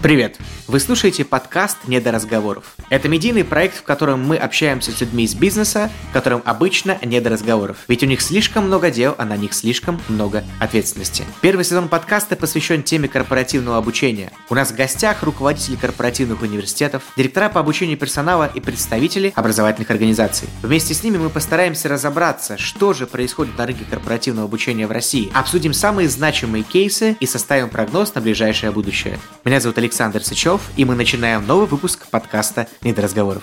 [0.00, 0.38] Привет!
[0.68, 2.76] Вы слушаете подкаст «Не до разговоров».
[2.88, 7.30] Это медийный проект, в котором мы общаемся с людьми из бизнеса, которым обычно не до
[7.30, 7.78] разговоров.
[7.88, 11.24] Ведь у них слишком много дел, а на них слишком много ответственности.
[11.40, 14.30] Первый сезон подкаста посвящен теме корпоративного обучения.
[14.48, 20.48] У нас в гостях руководители корпоративных университетов, директора по обучению персонала и представители образовательных организаций.
[20.62, 25.32] Вместе с ними мы постараемся разобраться, что же происходит на рынке корпоративного обучения в России,
[25.34, 29.18] обсудим самые значимые кейсы и составим прогноз на ближайшее будущее.
[29.44, 33.42] меня зовут Александр Сычев, и мы начинаем новый выпуск подкаста «Не до разговоров».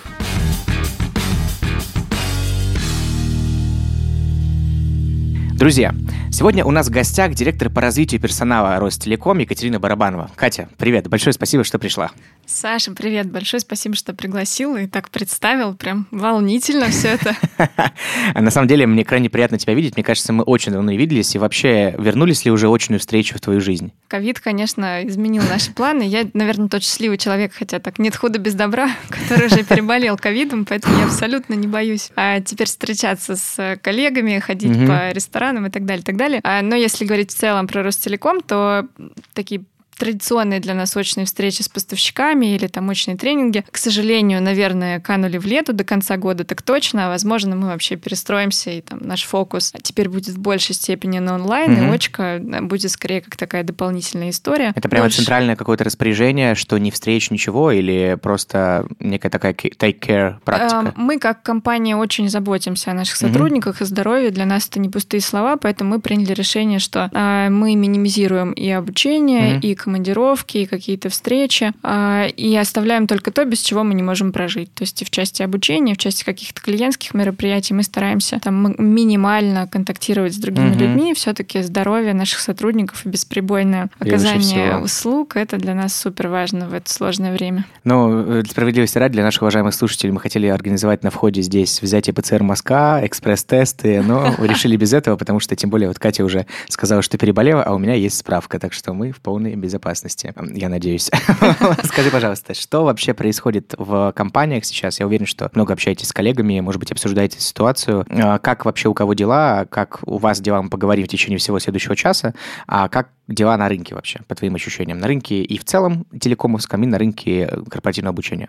[5.54, 5.92] Друзья,
[6.30, 10.30] сегодня у нас в гостях директор по развитию персонала Ростелеком Екатерина Барабанова.
[10.36, 12.12] Катя, привет, большое спасибо, что пришла.
[12.48, 17.36] Саша, привет, большое спасибо, что пригласил и так представил, прям волнительно все это.
[18.34, 21.34] На самом деле, мне крайне приятно тебя видеть, мне кажется, мы очень давно не виделись,
[21.34, 23.92] и вообще, вернулись ли уже очную встречу в твою жизнь?
[24.06, 28.54] Ковид, конечно, изменил наши планы, я, наверное, тот счастливый человек, хотя так нет худа без
[28.54, 32.10] добра, который уже переболел ковидом, поэтому я абсолютно не боюсь.
[32.14, 36.40] А теперь встречаться с коллегами, ходить по ресторанам, и так далее, так далее.
[36.44, 38.86] А, но если говорить в целом про Ростелеком, то
[39.34, 39.64] такие
[39.98, 45.38] традиционные для нас очные встречи с поставщиками или там очные тренинги, к сожалению, наверное, канули
[45.38, 47.06] в лету до конца года, так точно.
[47.06, 51.34] А возможно, мы вообще перестроимся, и там наш фокус теперь будет в большей степени на
[51.34, 51.82] онлайн, угу.
[51.84, 54.72] и очка будет скорее как такая дополнительная история.
[54.74, 55.18] Это прямо Больше...
[55.18, 60.92] центральное какое-то распоряжение, что не встреч, ничего, или просто некая такая take care практика?
[60.96, 63.84] Мы как компания очень заботимся о наших сотрудниках угу.
[63.84, 64.30] и здоровье.
[64.30, 68.68] Для нас это не пустые слова, поэтому мы приняли решение, что а, мы минимизируем и
[68.70, 69.66] обучение, угу.
[69.66, 74.32] и командировки, и какие-то встречи, а, и оставляем только то, без чего мы не можем
[74.32, 74.74] прожить.
[74.74, 79.68] То есть и в части обучения, в части каких-то клиентских мероприятий мы стараемся там минимально
[79.68, 80.80] контактировать с другими угу.
[80.80, 81.14] людьми.
[81.14, 86.92] Все-таки здоровье наших сотрудников и бесперебойное оказание услуг это для нас супер важно в это
[86.92, 87.64] сложное время.
[87.84, 92.12] Ну, для справедливости ради, для наших уважаемых слушателей мы хотели организовать на входе здесь взятие
[92.12, 97.02] ПЦР мазка, экспресс-тесты, но решили без этого, потому что тем более вот Катя уже сказала,
[97.02, 100.68] что переболела, а у меня есть справка, так что мы в полной безопасности безопасности, я
[100.68, 101.10] надеюсь.
[101.84, 105.00] Скажи, пожалуйста, что вообще происходит в компаниях сейчас?
[105.00, 108.06] Я уверен, что много общаетесь с коллегами, может быть, обсуждаете ситуацию.
[108.10, 109.66] А как вообще у кого дела?
[109.70, 110.62] Как у вас дела?
[110.62, 112.34] Мы поговорим в течение всего следующего часа.
[112.66, 114.98] А как дела на рынке вообще, по твоим ощущениям?
[114.98, 118.48] На рынке и в целом телекомовском, и на рынке корпоративного обучения?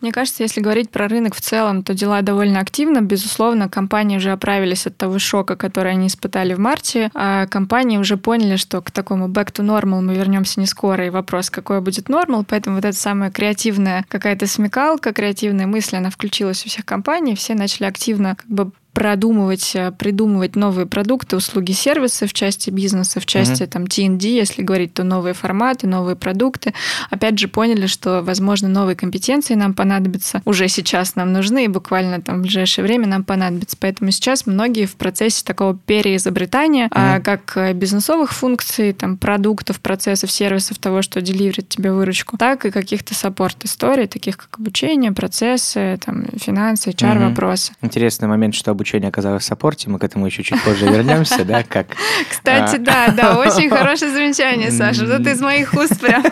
[0.00, 3.00] Мне кажется, если говорить про рынок в целом, то дела довольно активно.
[3.02, 7.10] Безусловно, компании уже оправились от того шока, который они испытали в марте.
[7.14, 11.06] А компании уже поняли, что к такому back to normal мы вернемся не скоро.
[11.06, 12.44] И вопрос, какой будет нормал.
[12.48, 17.34] Поэтому вот эта самая креативная какая-то смекалка, креативная мысль, она включилась у всех компаний.
[17.34, 23.20] Все начали активно как бы продумывать, э, придумывать новые продукты, услуги, сервисы в части бизнеса,
[23.20, 23.66] в части mm-hmm.
[23.66, 26.72] там T&D, если говорить, то новые форматы, новые продукты.
[27.10, 32.22] Опять же, поняли, что, возможно, новые компетенции нам понадобятся, уже сейчас нам нужны, и буквально
[32.22, 33.76] там в ближайшее время нам понадобятся.
[33.78, 37.20] Поэтому сейчас многие в процессе такого переизобретания, mm-hmm.
[37.20, 42.70] как э, бизнесовых функций, там, продуктов, процессов, сервисов, того, что деливерит тебе выручку, так и
[42.70, 47.72] каких-то саппорт-историй, таких как обучение, процессы, там, финансы, HR-вопросы.
[47.72, 47.86] Mm-hmm.
[47.86, 51.44] Интересный момент, что обучение обучение оказалось в саппорте, мы к этому еще чуть позже вернемся,
[51.44, 51.88] да, как...
[52.30, 56.24] Кстати, а, да, да, очень хорошее замечание, Саша, это из моих уст прям.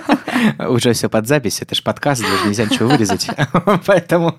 [0.71, 3.29] Уже все под запись, это же подкаст, даже нельзя ничего вырезать,
[3.87, 4.37] поэтому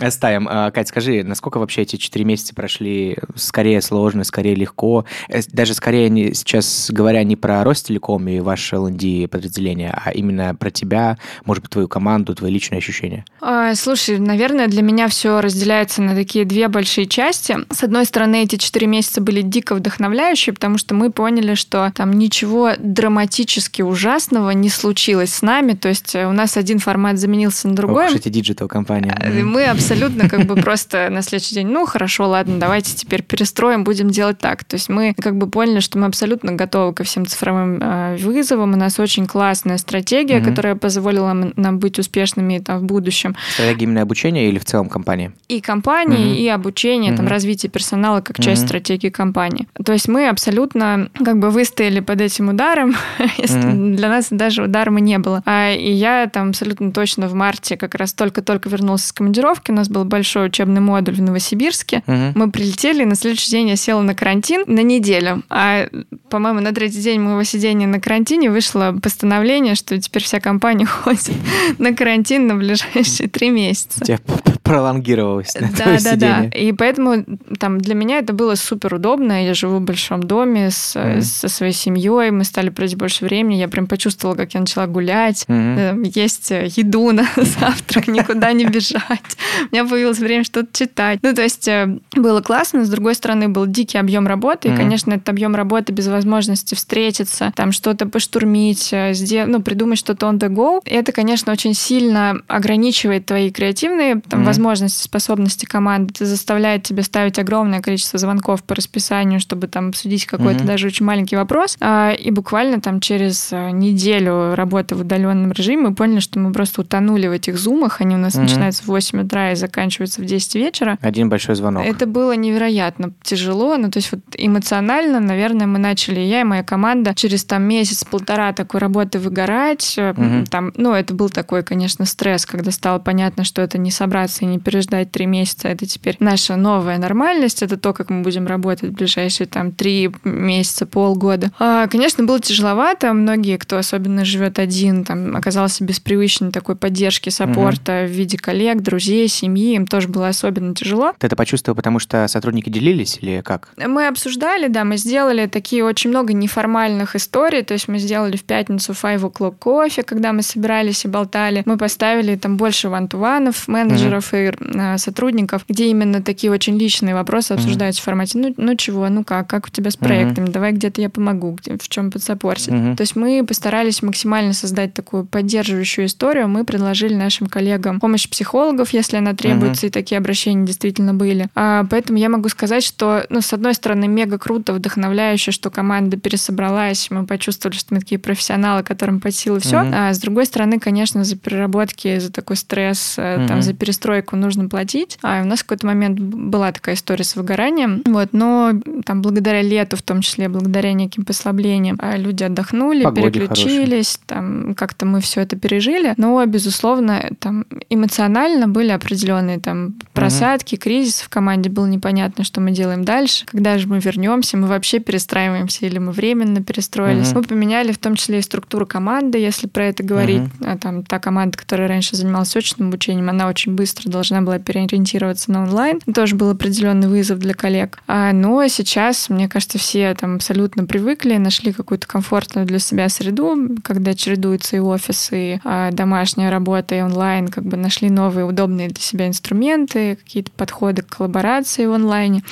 [0.00, 0.48] оставим.
[0.50, 5.04] А, Кать, скажи, насколько вообще эти четыре месяца прошли скорее сложно, скорее легко?
[5.28, 10.70] Э, даже скорее сейчас говоря не про Ростелеком и ваше L&D подразделение, а именно про
[10.70, 13.26] тебя, может быть, твою команду, твои личные ощущения.
[13.74, 17.57] Слушай, наверное, для меня все разделяется на такие две большие части.
[17.70, 22.12] С одной стороны, эти четыре месяца были дико вдохновляющие, потому что мы поняли, что там
[22.12, 25.72] ничего драматически ужасного не случилось с нами.
[25.72, 28.06] То есть э, у нас один формат заменился на другой.
[28.06, 29.16] Ох, эти digital компания.
[29.20, 33.84] Э, мы абсолютно как бы просто на следующий день, ну хорошо, ладно, давайте теперь перестроим,
[33.84, 34.64] будем делать так.
[34.64, 38.72] То есть мы как бы поняли, что мы абсолютно готовы ко всем цифровым э, вызовам.
[38.74, 43.36] У нас очень классная стратегия, которая позволила нам быть успешными там в будущем.
[43.52, 45.32] Стратегия именно обучения или в целом компании?
[45.48, 48.66] И компании, и обучение, там развитие развитие персонала как часть mm-hmm.
[48.66, 49.68] стратегии компании.
[49.82, 52.94] То есть мы абсолютно как бы выстояли под этим ударом.
[53.18, 53.96] mm-hmm.
[53.96, 55.42] Для нас даже ударом и не было.
[55.46, 59.70] А, и я там абсолютно точно в марте как раз только-только вернулся с командировки.
[59.70, 62.02] У нас был большой учебный модуль в Новосибирске.
[62.06, 62.32] Mm-hmm.
[62.34, 65.42] Мы прилетели, и на следующий день я села на карантин на неделю.
[65.48, 65.88] А,
[66.28, 71.30] по-моему, на третий день моего сидения на карантине вышло постановление, что теперь вся компания ходит
[71.78, 74.04] на карантин на ближайшие три месяца.
[74.04, 74.18] Тебя
[74.62, 75.56] пролонгировалось.
[75.78, 76.44] Да, да, да.
[76.44, 77.24] И поэтому
[77.58, 79.44] там для меня это было супер удобно.
[79.44, 81.20] Я живу в большом доме с, mm-hmm.
[81.20, 83.56] со своей семьей, мы стали проводить больше времени.
[83.56, 86.12] Я прям почувствовала, как я начала гулять, mm-hmm.
[86.14, 89.36] есть э, еду на завтрак, никуда не бежать.
[89.70, 91.20] У меня появилось время что-то читать.
[91.22, 91.68] Ну, то есть
[92.14, 92.84] было классно.
[92.84, 94.68] С другой стороны, был дикий объем работы.
[94.68, 100.26] И, конечно, этот объем работы без возможности встретиться, там что-то поштурмить, сделать, ну, придумать что-то
[100.26, 100.80] on the go.
[100.84, 106.12] И это, конечно, очень сильно ограничивает твои креативные там, возможности, способности команды.
[106.14, 110.66] Это заставляет тебя ставить огромное количество звонков по расписанию, чтобы там обсудить какой-то mm-hmm.
[110.66, 111.76] даже очень маленький вопрос.
[111.80, 116.52] А, и буквально там через а, неделю работы в удаленном режиме мы поняли, что мы
[116.52, 118.00] просто утонули в этих зумах.
[118.00, 118.42] Они у нас mm-hmm.
[118.42, 120.96] начинаются в 8 утра и заканчиваются в 10 вечера.
[121.00, 121.84] Один большой звонок.
[121.84, 123.76] Это было невероятно тяжело.
[123.76, 128.52] Ну, то есть вот эмоционально, наверное, мы начали, я и моя команда, через там месяц-полтора
[128.52, 129.96] такой работы выгорать.
[129.98, 130.46] Mm-hmm.
[130.46, 134.46] Там, ну, это был такой, конечно, стресс, когда стало понятно, что это не собраться и
[134.46, 135.66] не переждать три месяца.
[135.66, 137.62] Это теперь наша новая нормальность.
[137.62, 141.50] Это то, как мы будем работать в ближайшие там три месяца, полгода.
[141.58, 143.12] А, конечно, было тяжеловато.
[143.14, 148.12] Многие, кто особенно живет один, там оказался без привычной такой поддержки, саппорта угу.
[148.12, 149.74] в виде коллег, друзей, семьи.
[149.74, 151.14] Им тоже было особенно тяжело.
[151.18, 153.70] Ты это почувствовал, потому что сотрудники делились или как?
[153.78, 157.62] Мы обсуждали, да, мы сделали такие очень много неформальных историй.
[157.62, 161.62] То есть мы сделали в пятницу five o'clock кофе, когда мы собирались и болтали.
[161.64, 164.36] Мы поставили там больше вантуванов, менеджеров угу.
[164.36, 168.02] и э, сотрудников, где именно такие очень личные вопросы обсуждаются угу.
[168.02, 170.52] в формате, ну, ну чего, ну как, как у тебя с проектами, угу.
[170.52, 172.68] давай где-то я помогу, где, в чем подсаппортить.
[172.68, 172.96] Угу.
[172.96, 176.48] То есть мы постарались максимально создать такую поддерживающую историю.
[176.48, 179.88] Мы предложили нашим коллегам помощь психологов, если она требуется, угу.
[179.88, 181.48] и такие обращения действительно были.
[181.54, 186.16] А, поэтому я могу сказать, что, ну, с одной стороны, мега круто, вдохновляюще, что команда
[186.16, 189.82] пересобралась, мы почувствовали, что мы такие профессионалы, которым под силу все.
[189.82, 189.90] Угу.
[189.92, 193.46] А с другой стороны, конечно, за переработки, за такой стресс, угу.
[193.46, 195.18] там, за перестройку нужно платить.
[195.22, 198.02] А у нас в какой-то момент была такая история с выгоранием.
[198.06, 198.72] Вот, но
[199.04, 204.74] там благодаря лету, в том числе благодаря неким послаблениям, а, люди отдохнули, Погоде переключились, там
[204.74, 206.14] как-то мы все это пережили.
[206.16, 210.82] Но, безусловно, там эмоционально были определенные там просадки, угу.
[210.82, 211.70] кризис в команде.
[211.70, 213.44] Было непонятно, что мы делаем дальше.
[213.46, 217.30] Когда же мы вернемся, мы вообще перестраиваемся или мы временно перестроились.
[217.30, 217.38] Угу.
[217.38, 220.42] Мы поменяли в том числе и структуру команды, если про это говорить.
[220.60, 220.78] Угу.
[220.80, 225.62] Там та команда, которая раньше занималась очным обучением, она очень быстро должна была переориентироваться на
[225.62, 226.00] онлайн.
[226.14, 226.77] Тоже был определенный
[227.08, 227.98] вызов для коллег.
[228.06, 233.76] А, но сейчас, мне кажется, все там абсолютно привыкли, нашли какую-то комфортную для себя среду,
[233.82, 238.88] когда чередуются и офис, и а, домашняя работа, и онлайн, как бы нашли новые удобные
[238.88, 242.42] для себя инструменты, какие-то подходы к коллаборации в онлайне.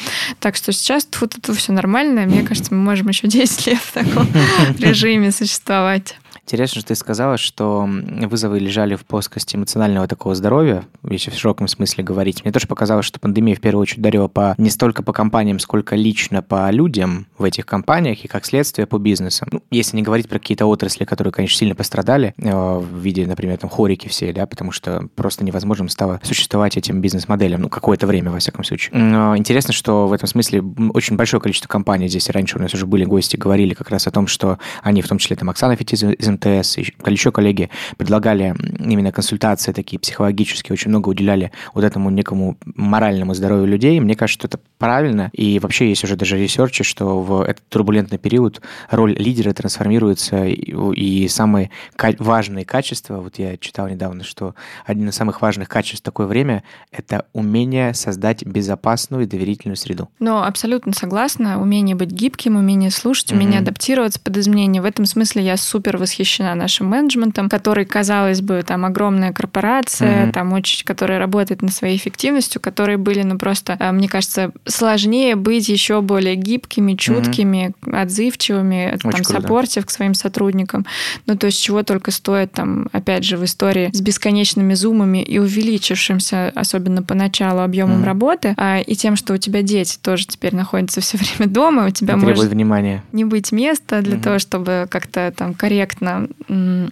[0.40, 2.22] Так что сейчас тут все нормально.
[2.22, 4.28] Мне кажется, мы можем еще 10 лет в таком
[4.78, 6.16] режиме существовать.
[6.46, 11.66] Интересно, что ты сказала, что вызовы лежали в плоскости эмоционального такого здоровья, если в широком
[11.66, 12.44] смысле говорить.
[12.44, 15.96] Мне тоже показалось, что пандемия в первую очередь ударила по, не столько по компаниям, сколько
[15.96, 19.48] лично по людям в этих компаниях и, как следствие, по бизнесам.
[19.50, 23.58] Ну, если не говорить про какие-то отрасли, которые, конечно, сильно пострадали э, в виде, например,
[23.58, 28.30] там, хорики все, да, потому что просто невозможным стало существовать этим бизнес-моделям, ну, какое-то время,
[28.30, 28.96] во всяком случае.
[28.96, 30.62] Но интересно, что в этом смысле
[30.94, 34.12] очень большое количество компаний здесь раньше у нас уже были гости, говорили как раз о
[34.12, 39.12] том, что они, в том числе там Оксана Фетиз из МТС, еще коллеги предлагали именно
[39.12, 43.98] консультации такие психологические, очень много уделяли вот этому некому моральному здоровью людей.
[44.00, 45.30] Мне кажется, что это правильно.
[45.32, 48.60] И вообще есть уже даже ресерчи, что в этот турбулентный период
[48.90, 51.70] роль лидера трансформируется, и самые
[52.18, 54.54] важные качества, вот я читал недавно, что
[54.84, 56.62] один из самых важных качеств в такое время—
[56.92, 60.08] это умение создать безопасную и доверительную среду.
[60.18, 61.60] Ну, абсолютно согласна.
[61.60, 63.62] Умение быть гибким, умение слушать, умение mm-hmm.
[63.62, 64.82] адаптироваться под изменения.
[64.82, 70.32] В этом смысле я супер восхищена нашим менеджментом, который, казалось бы, там огромная корпорация, mm-hmm.
[70.32, 75.36] там очень, которая работает над своей эффективностью, которые были, ну просто, э, мне кажется, сложнее
[75.36, 78.02] быть еще более гибкими, чуткими, mm-hmm.
[78.02, 80.86] отзывчивыми, очень там, саппортив к своим сотрудникам.
[81.26, 85.38] Ну, то есть чего только стоит там, опять же, в истории с бесконечными зумами и
[85.38, 88.06] увеличившимся, особенно поначалу, объемом mm-hmm.
[88.06, 91.90] работы, а, и тем, что у тебя дети тоже теперь находятся все время дома, у
[91.90, 93.02] тебя может внимания.
[93.12, 94.22] не быть места для mm-hmm.
[94.22, 96.15] того, чтобы как-то там корректно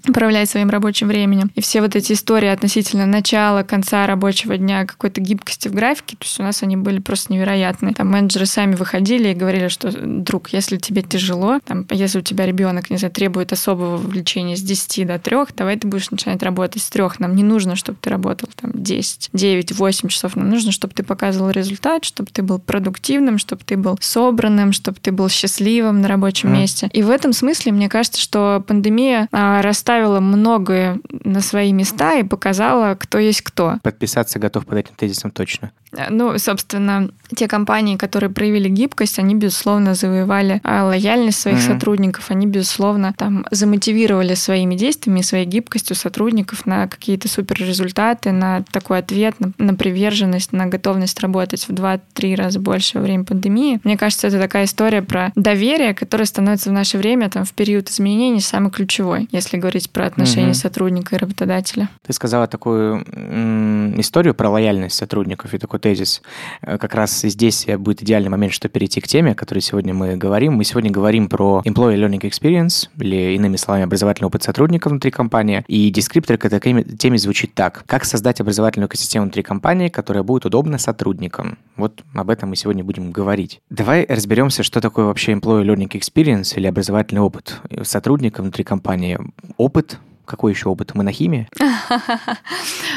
[0.08, 1.50] управлять своим рабочим временем.
[1.54, 6.24] И все вот эти истории относительно начала, конца рабочего дня, какой-то гибкости в графике, то
[6.24, 7.94] есть у нас они были просто невероятные.
[7.94, 12.46] Там менеджеры сами выходили и говорили, что, друг, если тебе тяжело, там, если у тебя
[12.46, 16.82] ребенок, не знаю, требует особого вовлечения с 10 до 3, давай ты будешь начинать работать
[16.82, 17.04] с 3.
[17.18, 20.36] Нам не нужно, чтобы ты работал там 10, 9, 8 часов.
[20.36, 24.98] Нам нужно, чтобы ты показывал результат, чтобы ты был продуктивным, чтобы ты был собранным, чтобы
[25.00, 26.52] ты был счастливым на рабочем mm.
[26.52, 26.90] месте.
[26.92, 32.22] И в этом смысле мне кажется, что пандемия а, расставила многое на свои места и
[32.22, 33.78] показала, кто есть кто.
[33.82, 35.72] Подписаться готов под этим тезисом точно.
[35.96, 41.74] Э, ну, собственно, те компании, которые проявили гибкость, они, безусловно, завоевали а, лояльность своих mm-hmm.
[41.74, 48.98] сотрудников, они, безусловно, там замотивировали своими действиями, своей гибкостью сотрудников на какие-то суперрезультаты, на такой
[48.98, 53.80] ответ, на, на приверженность, на готовность работать в 2-3 раза больше во время пандемии.
[53.84, 57.88] Мне кажется, это такая история про доверие, которое становится в наше время, там, в период
[57.88, 60.54] изменений, самый ключевой, если говорить про отношения mm-hmm.
[60.54, 61.88] сотрудника и работодателя.
[62.06, 66.22] Ты сказала такую м- историю про лояльность сотрудников и такой тезис.
[66.62, 70.16] Э, как раз здесь будет идеальный момент, что перейти к теме, о которой сегодня мы
[70.16, 70.54] говорим.
[70.54, 75.64] Мы сегодня говорим про Employee Learning Experience, или иными словами, образовательный опыт сотрудника внутри компании.
[75.68, 76.60] И дескриптор к этой
[76.96, 77.84] теме звучит так.
[77.86, 81.58] Как создать образовательную экосистему внутри компании, которая будет удобна сотрудникам?
[81.76, 83.60] Вот об этом мы сегодня будем говорить.
[83.70, 88.93] Давай разберемся, что такое вообще Employee Learning Experience или образовательный опыт сотрудника внутри компании.
[89.56, 90.94] Опыт какой еще опыт?
[90.94, 91.48] Мы на химии?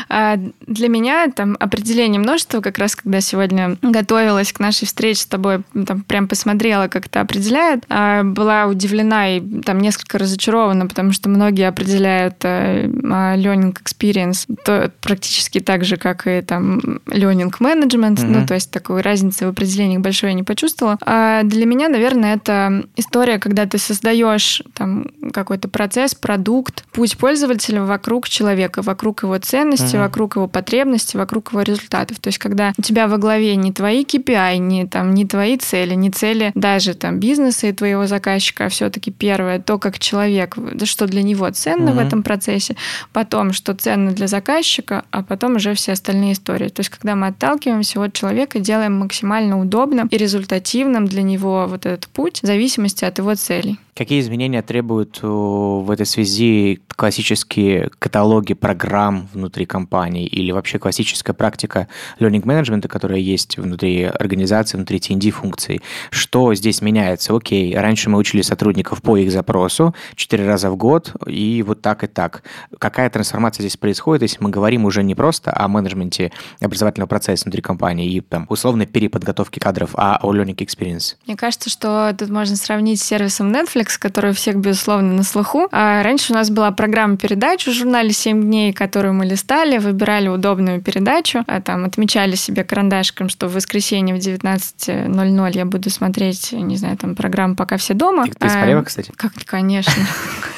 [0.09, 5.25] А, для меня там определение множества, как раз когда сегодня готовилась к нашей встрече с
[5.25, 11.11] тобой, там прям посмотрела, как это определяет, а, была удивлена и там несколько разочарована, потому
[11.11, 17.51] что многие определяют э, а, learning experience то, практически так же, как и там learning
[17.59, 18.27] management, mm-hmm.
[18.27, 20.97] ну то есть такой разницы в определениях большой я не почувствовала.
[21.01, 27.83] А для меня, наверное, это история, когда ты создаешь там какой-то процесс, продукт, путь пользователя
[27.83, 30.01] вокруг человека, вокруг его ценности, uh-huh.
[30.01, 32.19] вокруг его потребностей, вокруг его результатов.
[32.19, 35.93] То есть, когда у тебя во главе не твои KPI, не, там, не твои цели,
[35.95, 41.07] не цели даже там бизнеса и твоего заказчика, а все-таки первое, то, как человек, что
[41.07, 41.95] для него ценно uh-huh.
[41.95, 42.75] в этом процессе,
[43.13, 46.69] потом, что ценно для заказчика, а потом уже все остальные истории.
[46.69, 51.85] То есть, когда мы отталкиваемся от человека, делаем максимально удобным и результативным для него вот
[51.85, 53.79] этот путь в зависимости от его целей.
[53.97, 61.87] Какие изменения требуют в этой связи классические каталоги программ внутри компании или вообще классическая практика
[62.19, 65.81] learning management, которая есть внутри организации, внутри TND функций?
[66.11, 67.35] Что здесь меняется?
[67.35, 72.03] Окей, раньше мы учили сотрудников по их запросу 4 раза в год, и вот так
[72.03, 72.43] и так.
[72.77, 77.63] Какая трансформация здесь происходит, если мы говорим уже не просто о менеджменте образовательного процесса внутри
[77.63, 81.15] компании и там, условной переподготовке кадров, а о learning experience?
[81.25, 85.67] Мне кажется, что тут можно сравнить с сервисом Netflix, Который у всех, безусловно, на слуху.
[85.71, 90.27] А раньше у нас была программа передач в журнале «7 дней», которую мы листали, выбирали
[90.27, 96.51] удобную передачу, а там отмечали себе карандашком, что в воскресенье в 19.00 я буду смотреть,
[96.51, 98.25] не знаю, там программу «Пока все дома».
[98.25, 99.11] Ты, ты смотрела, кстати?
[99.15, 99.93] Как, конечно.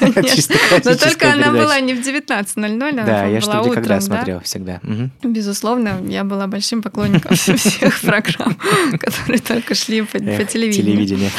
[0.84, 4.80] Но только она была не в 19.00, Да, я что когда смотрел всегда.
[5.22, 8.56] Безусловно, я была большим поклонником всех программ,
[8.98, 11.30] которые только шли по телевидению.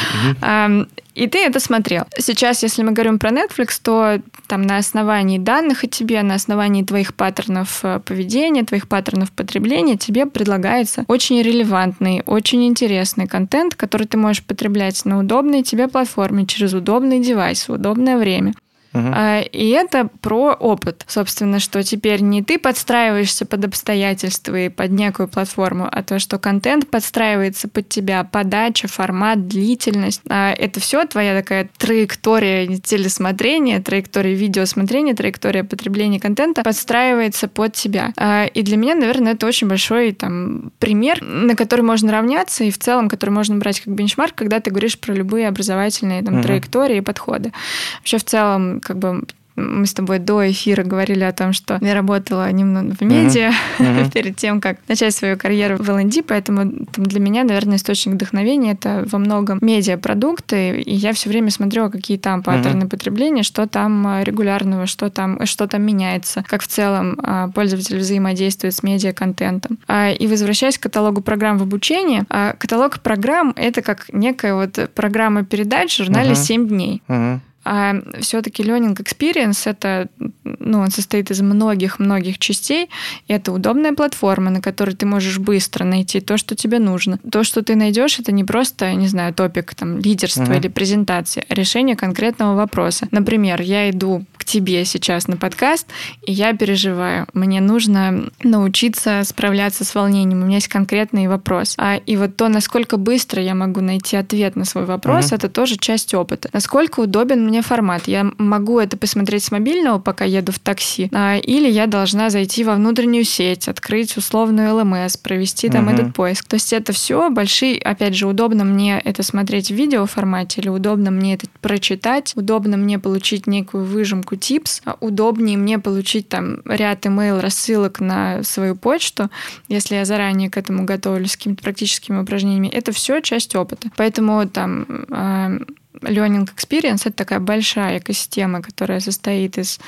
[1.14, 2.04] И ты это смотрел.
[2.18, 6.82] Сейчас, если мы говорим про Netflix, то там на основании данных о тебе, на основании
[6.82, 14.06] твоих паттернов э, поведения, твоих паттернов потребления тебе предлагается очень релевантный, очень интересный контент, который
[14.06, 18.54] ты можешь потреблять на удобной тебе платформе, через удобный девайс, в удобное время.
[18.92, 19.48] Uh-huh.
[19.48, 25.28] И это про опыт, собственно, что теперь не ты подстраиваешься под обстоятельства и под некую
[25.28, 30.20] платформу, а то, что контент подстраивается под тебя, подача, формат, длительность.
[30.28, 38.12] А это все твоя такая траектория телесмотрения, траектория видеосмотрения, траектория потребления контента подстраивается под тебя.
[38.16, 42.70] А, и для меня, наверное, это очень большой там пример, на который можно равняться и
[42.70, 46.42] в целом, который можно брать как бенчмарк, когда ты говоришь про любые образовательные там, uh-huh.
[46.42, 47.52] траектории и подходы.
[47.98, 49.22] Вообще в целом как бы
[49.56, 54.10] мы с тобой до эфира говорили о том, что я работала немного в медиа uh-huh.
[54.14, 58.72] перед тем, как начать свою карьеру в ЛНД, поэтому там, для меня, наверное, источник вдохновения
[58.72, 62.88] это во многом медиапродукты, и я все время смотрела, какие там паттерны uh-huh.
[62.88, 67.98] потребления, что там а, регулярного, что там, что там меняется, как в целом а, пользователь
[67.98, 69.78] взаимодействует с медиа-контентом.
[69.86, 72.24] А, и возвращаясь к каталогу программ в обучении,
[72.58, 76.56] каталог программ— это как некая вот программа передач в журнале uh-huh.
[76.56, 77.02] «7 дней».
[77.08, 77.40] Uh-huh.
[77.64, 80.08] А все-таки Learning Experience это,
[80.44, 82.88] ну, он состоит из многих-многих частей.
[83.28, 87.18] И это удобная платформа, на которой ты можешь быстро найти то, что тебе нужно.
[87.30, 90.58] То, что ты найдешь, это не просто, не знаю, топик там лидерства uh-huh.
[90.58, 93.08] или презентации, а решение конкретного вопроса.
[93.10, 95.86] Например, я иду к тебе сейчас на подкаст,
[96.26, 97.26] и я переживаю.
[97.32, 100.42] Мне нужно научиться справляться с волнением.
[100.42, 101.74] У меня есть конкретный вопрос.
[101.78, 105.36] А, и вот то, насколько быстро я могу найти ответ на свой вопрос, uh-huh.
[105.36, 106.48] это тоже часть опыта.
[106.52, 108.08] Насколько удобен меня формат.
[108.08, 112.64] Я могу это посмотреть с мобильного, пока еду в такси, а, или я должна зайти
[112.64, 115.94] во внутреннюю сеть, открыть условную ЛМС, провести там угу.
[115.94, 116.48] этот поиск.
[116.48, 120.68] То есть это все большие, опять же, удобно мне это смотреть в видео формате или
[120.68, 126.62] удобно мне это прочитать, удобно мне получить некую выжимку типс, а удобнее мне получить там
[126.64, 129.30] ряд email рассылок на свою почту,
[129.68, 132.68] если я заранее к этому готовлюсь с какими-то практическими упражнениями.
[132.68, 133.90] Это все часть опыта.
[133.96, 135.58] Поэтому там а,
[136.00, 139.78] Learning Experience— это такая большая экосистема, которая состоит из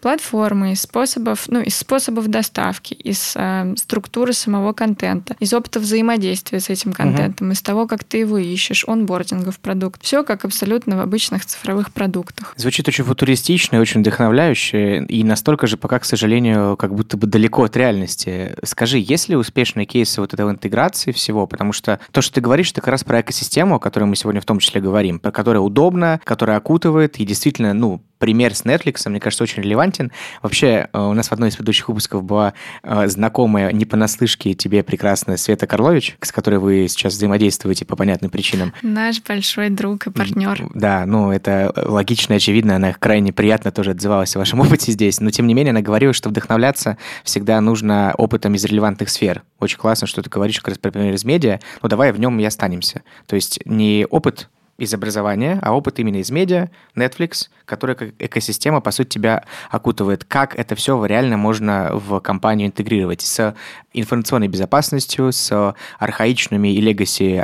[0.00, 6.60] платформы, из способов, ну, из способов доставки, из э, структуры самого контента, из опыта взаимодействия
[6.60, 7.54] с этим контентом, uh-huh.
[7.54, 10.02] из того, как ты его ищешь, онбординга в продукт.
[10.02, 12.54] Все как абсолютно в обычных цифровых продуктах.
[12.56, 17.26] Звучит очень футуристично и очень вдохновляюще, и настолько же пока, к сожалению, как будто бы
[17.26, 18.54] далеко от реальности.
[18.64, 21.46] Скажи, есть ли успешные кейсы вот этой интеграции всего?
[21.46, 24.40] Потому что то, что ты говоришь, это как раз про экосистему, о которой мы сегодня
[24.40, 29.06] в том числе говорим, про которую удобно, которая окутывает и действительно, ну, пример с Netflix,
[29.08, 30.10] мне кажется, очень релевантен.
[30.40, 34.82] Вообще, э, у нас в одной из предыдущих выпусков была э, знакомая не понаслышке тебе
[34.82, 38.72] прекрасная Света Карлович, с которой вы сейчас взаимодействуете по понятным причинам.
[38.80, 40.70] Наш большой друг и партнер.
[40.74, 45.20] Да, ну это логично и очевидно, она крайне приятно тоже отзывалась о вашем опыте здесь,
[45.20, 49.42] но тем не менее она говорила, что вдохновляться всегда нужно опытом из релевантных сфер.
[49.60, 52.44] Очень классно, что ты говоришь как раз, например, из медиа, ну давай в нем и
[52.44, 53.02] останемся.
[53.26, 58.80] То есть не опыт из образования, а опыт именно из медиа, Netflix, который как экосистема,
[58.80, 60.24] по сути, тебя окутывает.
[60.24, 63.54] Как это все реально можно в компанию интегрировать с
[63.92, 67.40] информационной безопасностью, с архаичными и легаси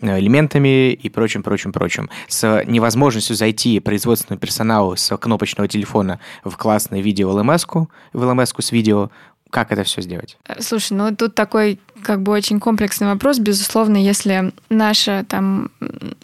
[0.00, 2.08] IT-элементами и прочим, прочим, прочим.
[2.28, 8.72] С невозможностью зайти производственному персоналу с кнопочного телефона в классное видео LMS, в LMS с
[8.72, 9.10] видео,
[9.50, 10.38] как это все сделать?
[10.60, 13.38] Слушай, ну тут такой как бы очень комплексный вопрос.
[13.38, 15.70] Безусловно, если наша там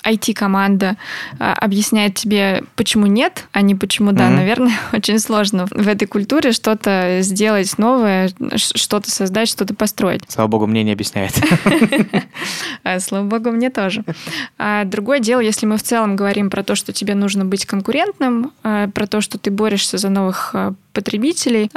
[0.05, 0.97] IT-команда
[1.39, 4.37] а, объясняет тебе, почему нет, а не почему да, mm-hmm.
[4.37, 10.23] наверное, очень сложно в этой культуре что-то сделать новое, что-то создать, что-то построить.
[10.29, 11.33] Слава богу, мне не объясняет.
[12.85, 14.05] А, слава богу, мне тоже.
[14.59, 18.53] А другое дело, если мы в целом говорим про то, что тебе нужно быть конкурентным,
[18.63, 20.55] про то, что ты борешься за новых
[20.93, 21.69] потребителей,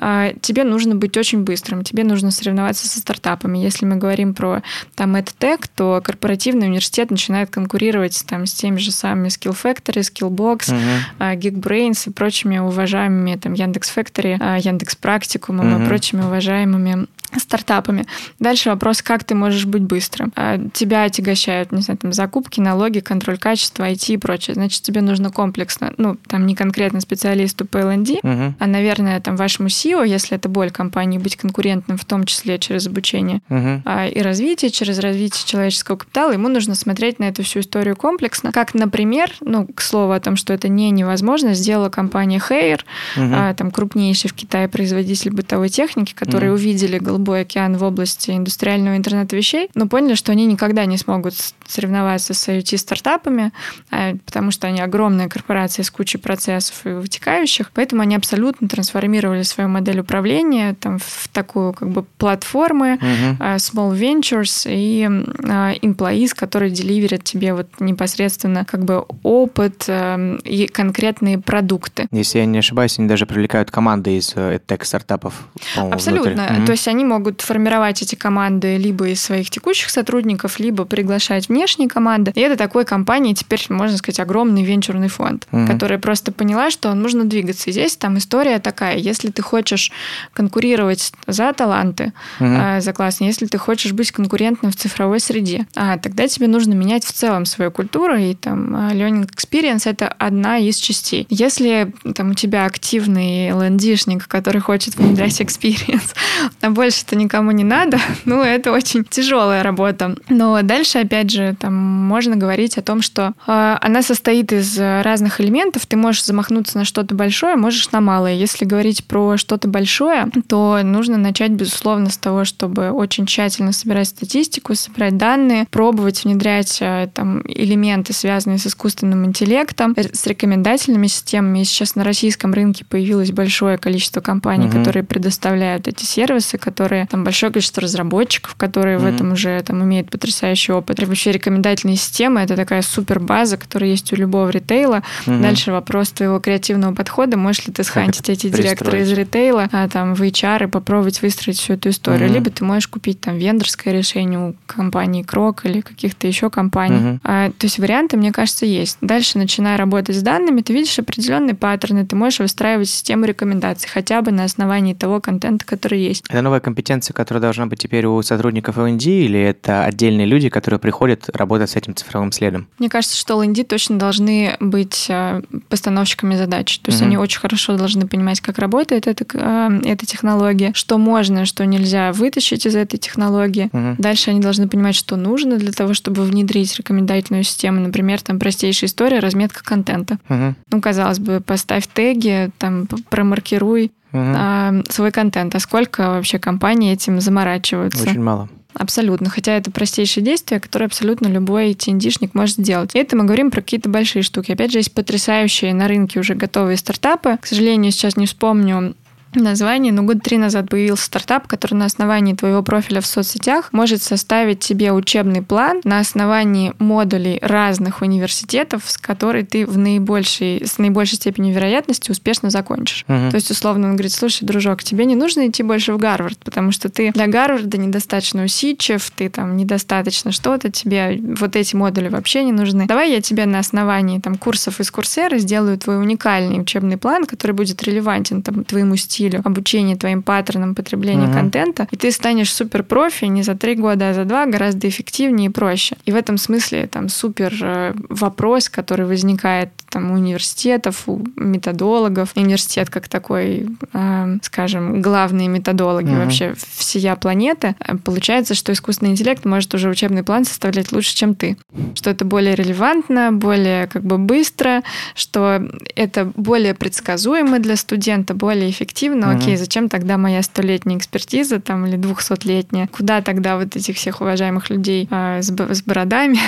[0.42, 3.58] тебе нужно быть очень быстрым, тебе нужно соревноваться со стартапами.
[3.58, 4.62] Если мы говорим про
[4.96, 10.74] там EdTech, то корпоративный университет начинает конкурировать там с теми же самыми Skill Factory, Skillbox,
[11.20, 11.38] uh-huh.
[11.38, 15.86] Geekbrains и прочими уважаемыми там Яндекс Factory, Яндекс Практикумом uh-huh.
[15.86, 18.06] и прочими уважаемыми стартапами.
[18.40, 20.32] Дальше вопрос, как ты можешь быть быстрым.
[20.36, 24.56] А, тебя отягощают, не знаю, там, закупки, налоги, контроль качества, IT и прочее.
[24.56, 28.56] Значит, тебе нужно комплексно, ну, там, не конкретно специалисту по L&D, угу.
[28.58, 32.88] а, наверное, там, вашему SEO, если это боль компании, быть конкурентным, в том числе через
[32.88, 33.84] обучение угу.
[34.12, 38.52] и развитие, через развитие человеческого капитала, ему нужно смотреть на эту всю историю комплексно.
[38.52, 42.82] Как, например, ну, к слову о том, что это не невозможно, сделала компания Hair,
[43.18, 43.56] угу.
[43.56, 46.60] там, крупнейший в Китае производитель бытовой техники, которые угу.
[46.60, 51.36] увидели голубой океан в области индустриального интернета вещей, но поняли, что они никогда не смогут
[51.68, 53.52] соревноваться с IoT-стартапами,
[53.92, 59.44] а, потому что они огромные корпорации с кучей процессов и вытекающих, поэтому они абсолютно трансформировали
[59.44, 63.56] свою модель управления там, в такую как бы платформы, uh-huh.
[63.58, 65.06] small ventures и
[65.44, 72.08] а, employees, которые деливерят тебе вот непосредственно как бы опыт и конкретные продукты.
[72.12, 75.48] Если я не ошибаюсь, они даже привлекают команды из э, тех-стартапов.
[75.76, 76.48] Абсолютно.
[76.48, 76.66] Внутрь.
[76.66, 81.90] То есть они могут формировать эти команды либо из своих текущих сотрудников, либо приглашать внешние
[81.90, 82.32] команды.
[82.36, 85.66] И это такой компании теперь, можно сказать, огромный венчурный фонд, угу.
[85.68, 87.70] которая просто поняла, что нужно двигаться.
[87.70, 89.92] И здесь там история такая, если ты хочешь
[90.34, 92.80] конкурировать за таланты, угу.
[92.80, 97.04] за класс, если ты хочешь быть конкурентным в цифровой среде, а, тогда тебе нужно менять
[97.04, 101.26] в целом свою культуру, и там а, learning experience— это одна из частей.
[101.30, 106.14] Если там у тебя активный лендишник, который хочет внедрять experience,
[106.62, 110.16] а больше дальше-то никому не надо, ну, это очень тяжелая работа.
[110.30, 115.42] Но дальше, опять же, там можно говорить о том, что э, она состоит из разных
[115.42, 115.86] элементов.
[115.86, 118.34] Ты можешь замахнуться на что-то большое, можешь на малое.
[118.34, 124.08] Если говорить про что-то большое, то нужно начать, безусловно, с того, чтобы очень тщательно собирать
[124.08, 131.08] статистику, собирать данные, пробовать внедрять э, там элементы, связанные с искусственным интеллектом, э, с рекомендательными
[131.08, 131.60] системами.
[131.62, 134.78] И сейчас на российском рынке появилось большое количество компаний, угу.
[134.78, 139.12] которые предоставляют эти сервисы, которые партнеры, там большое количество разработчиков, которые mm-hmm.
[139.12, 141.02] в этом уже там имеют потрясающий опыт.
[141.02, 145.04] И вообще рекомендательные системы— это такая супер база, которая есть у любого ритейла.
[145.26, 145.42] Mm-hmm.
[145.42, 147.38] Дальше вопрос твоего креативного подхода.
[147.38, 151.60] Можешь ли ты схантить эти директоры из ритейла а, там, в HR и попробовать выстроить
[151.60, 152.30] всю эту историю?
[152.30, 152.34] Mm-hmm.
[152.34, 156.96] Либо ты можешь купить там вендорское решение у компании Крок или каких-то еще компаний.
[156.96, 157.20] Mm-hmm.
[157.24, 158.98] А, то есть варианты, мне кажется, есть.
[159.02, 164.22] Дальше, начиная работать с данными, ты видишь определенные паттерны, ты можешь выстраивать систему рекомендаций хотя
[164.22, 166.26] бы на основании того контента, который есть.
[166.30, 166.79] Это новая компетенция,
[167.14, 171.76] которая должна быть теперь у сотрудников L&D, или это отдельные люди, которые приходят работать с
[171.76, 172.68] этим цифровым следом?
[172.78, 176.80] Мне кажется, что L&D точно должны быть э, постановщиками задач.
[176.80, 177.06] То есть mm-hmm.
[177.06, 182.12] они очень хорошо должны понимать, как работает эта, э, эта технология, что можно, что нельзя
[182.14, 183.70] вытащить из этой технологии.
[183.72, 183.96] Mm-hmm.
[183.98, 187.80] Дальше они должны понимать, что нужно для того, чтобы внедрить рекомендательную систему.
[187.80, 190.20] Например, там простейшая история, разметка контента.
[190.30, 190.54] Mm-hmm.
[190.72, 194.84] Ну, казалось бы, поставь теги, там промаркируй угу.
[194.90, 195.56] свой контент.
[195.56, 198.10] А сколько вообще компаний этим заморачиваются?
[198.10, 198.50] Очень мало.
[198.74, 199.30] Абсолютно.
[199.30, 202.94] Хотя это простейшее действие, которое абсолютно любой тиндишник может сделать.
[202.94, 204.52] И это мы говорим про какие-то большие штуки.
[204.52, 207.38] Опять же, есть потрясающие на рынке уже готовые стартапы.
[207.42, 208.96] К сожалению, сейчас не вспомню
[209.36, 214.02] название, но год три назад появился стартап, который на основании твоего профиля в соцсетях может
[214.02, 220.78] составить тебе учебный план на основании модулей разных университетов, с которой ты в наибольшей, с
[220.78, 223.06] наибольшей степенью вероятности успешно закончишь.
[223.08, 223.32] Угу.
[223.32, 226.72] То есть, условно, он говорит, слушай, дружок, тебе не нужно идти больше в Гарвард, потому
[226.72, 232.44] что ты для Гарварда недостаточно усидчив, ты там недостаточно что-то, тебе вот эти модули вообще
[232.44, 232.88] не нужны.
[232.88, 237.52] Давай я тебе на основании там курсов из Курсера сделаю твой уникальный учебный план, который
[237.52, 241.34] будет релевантен там, твоему стилю стилю, обучение твоим паттернам потребления угу.
[241.34, 245.50] контента, и ты станешь супер профи не за три года, а за два, гораздо эффективнее
[245.50, 245.98] и проще.
[246.06, 252.32] И в этом смысле там супер э, вопрос, который возникает там у университетов, у методологов.
[252.36, 256.18] Университет как такой, э, скажем, главные методологи угу.
[256.18, 257.76] вообще всея планеты.
[257.80, 261.58] Э, получается, что искусственный интеллект может уже учебный план составлять лучше, чем ты.
[261.96, 264.84] Что это более релевантно, более как бы быстро,
[265.16, 265.62] что
[265.96, 269.38] это более предсказуемо для студента, более эффективно эффективно, угу.
[269.38, 272.88] окей, зачем тогда моя столетняя экспертиза там или двухсотлетняя?
[272.88, 276.40] Куда тогда вот этих всех уважаемых людей э, с, с бородами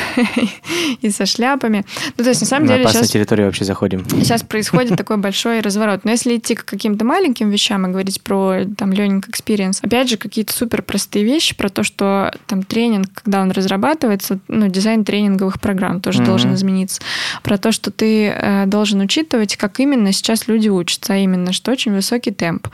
[1.02, 1.86] и со шляпами?
[2.18, 3.10] Ну, то есть, на самом на деле сейчас...
[3.10, 4.06] территорию вообще заходим.
[4.10, 6.02] Сейчас происходит такой большой разворот.
[6.04, 10.18] Но если идти к каким-то маленьким вещам и говорить про там learning experience, опять же,
[10.18, 15.60] какие-то супер простые вещи про то, что там тренинг, когда он разрабатывается, ну, дизайн тренинговых
[15.60, 16.26] программ тоже mm-hmm.
[16.26, 17.02] должен измениться.
[17.44, 21.72] Про то, что ты э, должен учитывать, как именно сейчас люди учатся, а именно, что
[21.72, 22.68] очень высокий темп темп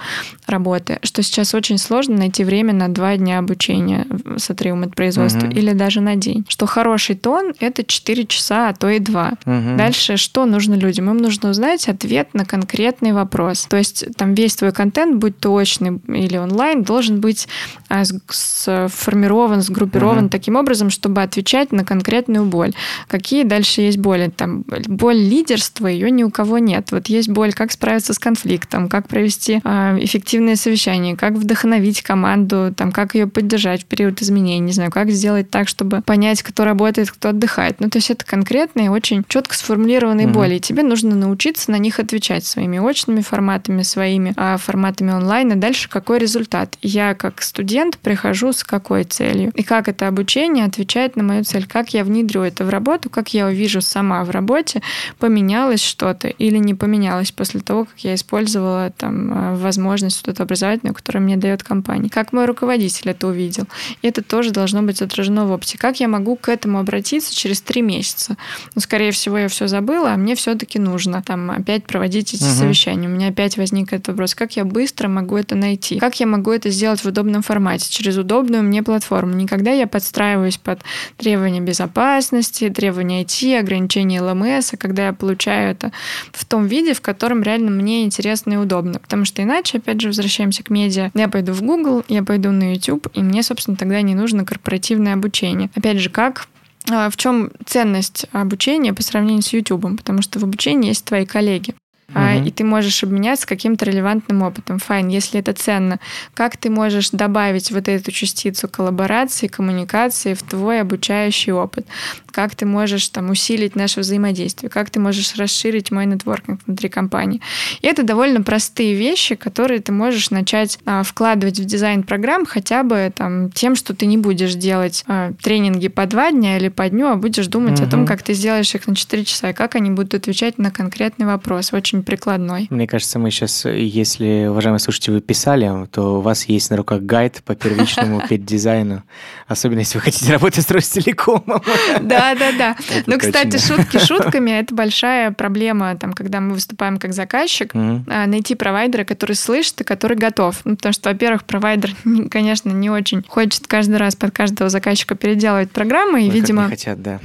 [0.48, 5.48] работы, что сейчас очень сложно найти время на два дня обучения с отрывом от производства
[5.48, 5.56] угу.
[5.56, 6.46] или даже на день.
[6.48, 9.34] Что хороший тон— это 4 часа, а то и 2.
[9.46, 9.78] Угу.
[9.78, 11.10] Дальше что нужно людям?
[11.10, 13.68] Им нужно узнать ответ на конкретный вопрос.
[13.70, 17.48] То есть там весь твой контент, будь то очный или онлайн, должен быть
[17.90, 20.30] а, сформирован, сгруппирован угу.
[20.30, 22.74] таким образом, чтобы отвечать на конкретную боль.
[23.08, 24.32] Какие дальше есть боли?
[24.36, 26.92] Там боль лидерства, ее ни у кого нет.
[26.92, 32.74] Вот есть боль, как справиться с конфликтом, как провести а, эффективное совещание, как вдохновить команду,
[32.74, 36.64] там, как ее поддержать в период изменений, не знаю, как сделать так, чтобы понять, кто
[36.64, 37.82] работает, кто отдыхает.
[37.82, 40.36] Ну, то есть это конкретные, очень четко сформулированные угу.
[40.36, 45.52] боли, и тебе нужно научиться на них отвечать своими очными форматами, своими а, форматами онлайн,
[45.52, 46.78] и дальше какой результат.
[46.82, 51.68] Я как студент прихожу с какой целью, и как это обучение отвечает на мою цель,
[51.68, 54.82] как я внедрю это в работу, как я увижу сама в работе,
[55.20, 60.44] поменялось что-то или не поменялось после того, как я использовала там а, возможность вот эту
[60.44, 62.10] образовательную, которую мне дает компания.
[62.10, 63.66] Как мой руководитель это увидел.
[64.02, 65.78] И это тоже должно быть отражено в опыте.
[65.78, 68.38] Как я могу к этому обратиться через три месяца?
[68.76, 72.52] Ну, скорее всего, я все забыла, а мне все-таки нужно там опять проводить эти угу.
[72.52, 73.08] совещания.
[73.08, 74.36] У меня опять возник этот вопрос.
[74.36, 76.00] Как я быстро могу это найти?
[76.00, 77.88] Как я могу это сделать в удобном формате?
[77.90, 79.34] Через удобную мне платформу.
[79.34, 80.82] Никогда я подстраиваюсь под
[81.18, 85.92] требования безопасности, требования IT, ограничения ЛМС, а когда я получаю это
[86.32, 89.00] в том виде, в котором реально мне интересно и удобно.
[89.00, 91.12] Потому что иначе, опять же, возвращаемся к медиа.
[91.14, 95.14] Я пойду в Google, я пойду на YouTube, и мне, собственно, тогда не нужно корпоративное
[95.14, 95.70] обучение.
[95.74, 96.48] Опять же, как
[96.90, 99.98] а, в чем ценность обучения по сравнению с YouTube?
[99.98, 101.74] Потому что в обучении есть твои коллеги
[102.14, 102.48] угу.
[102.48, 104.80] и ты можешь обменяться каким-то релевантным опытом.
[104.80, 106.00] Файн, если это ценно,
[106.34, 111.86] как ты можешь добавить вот эту частицу коллаборации, коммуникации в твой обучающий опыт?
[112.32, 114.70] Как ты можешь там усилить наше взаимодействие?
[114.70, 117.42] Как ты можешь расширить мой нетворкинг внутри компании?
[117.82, 122.84] И это довольно простые вещи, которые ты можешь начать а, вкладывать в дизайн программ хотя
[122.84, 126.88] бы там тем, что ты не будешь делать а, тренинги по два дня или по
[126.88, 127.88] дню, а будешь думать угу.
[127.88, 130.72] о том, как ты сделаешь их на 4 часа и как они будут отвечать на
[130.72, 131.74] конкретный вопрос.
[131.74, 132.68] Очень очень прикладной.
[132.70, 137.02] Мне кажется, мы сейчас, если, уважаемые слушатели, вы писали, то у вас есть на руках
[137.02, 139.04] гайд по первичному педдизайну,
[139.48, 141.62] особенно если вы хотите работать с Ростелекомом.
[142.02, 142.76] Да, да, да.
[143.06, 149.04] Ну, кстати, шутки шутками, это большая проблема, там, когда мы выступаем как заказчик, найти провайдера,
[149.04, 150.62] который слышит и который готов.
[150.66, 151.92] Ну, потому что, во-первых, провайдер,
[152.30, 156.70] конечно, не очень хочет каждый раз под каждого заказчика переделывать программы, и, видимо...
[156.70, 157.20] хотят, да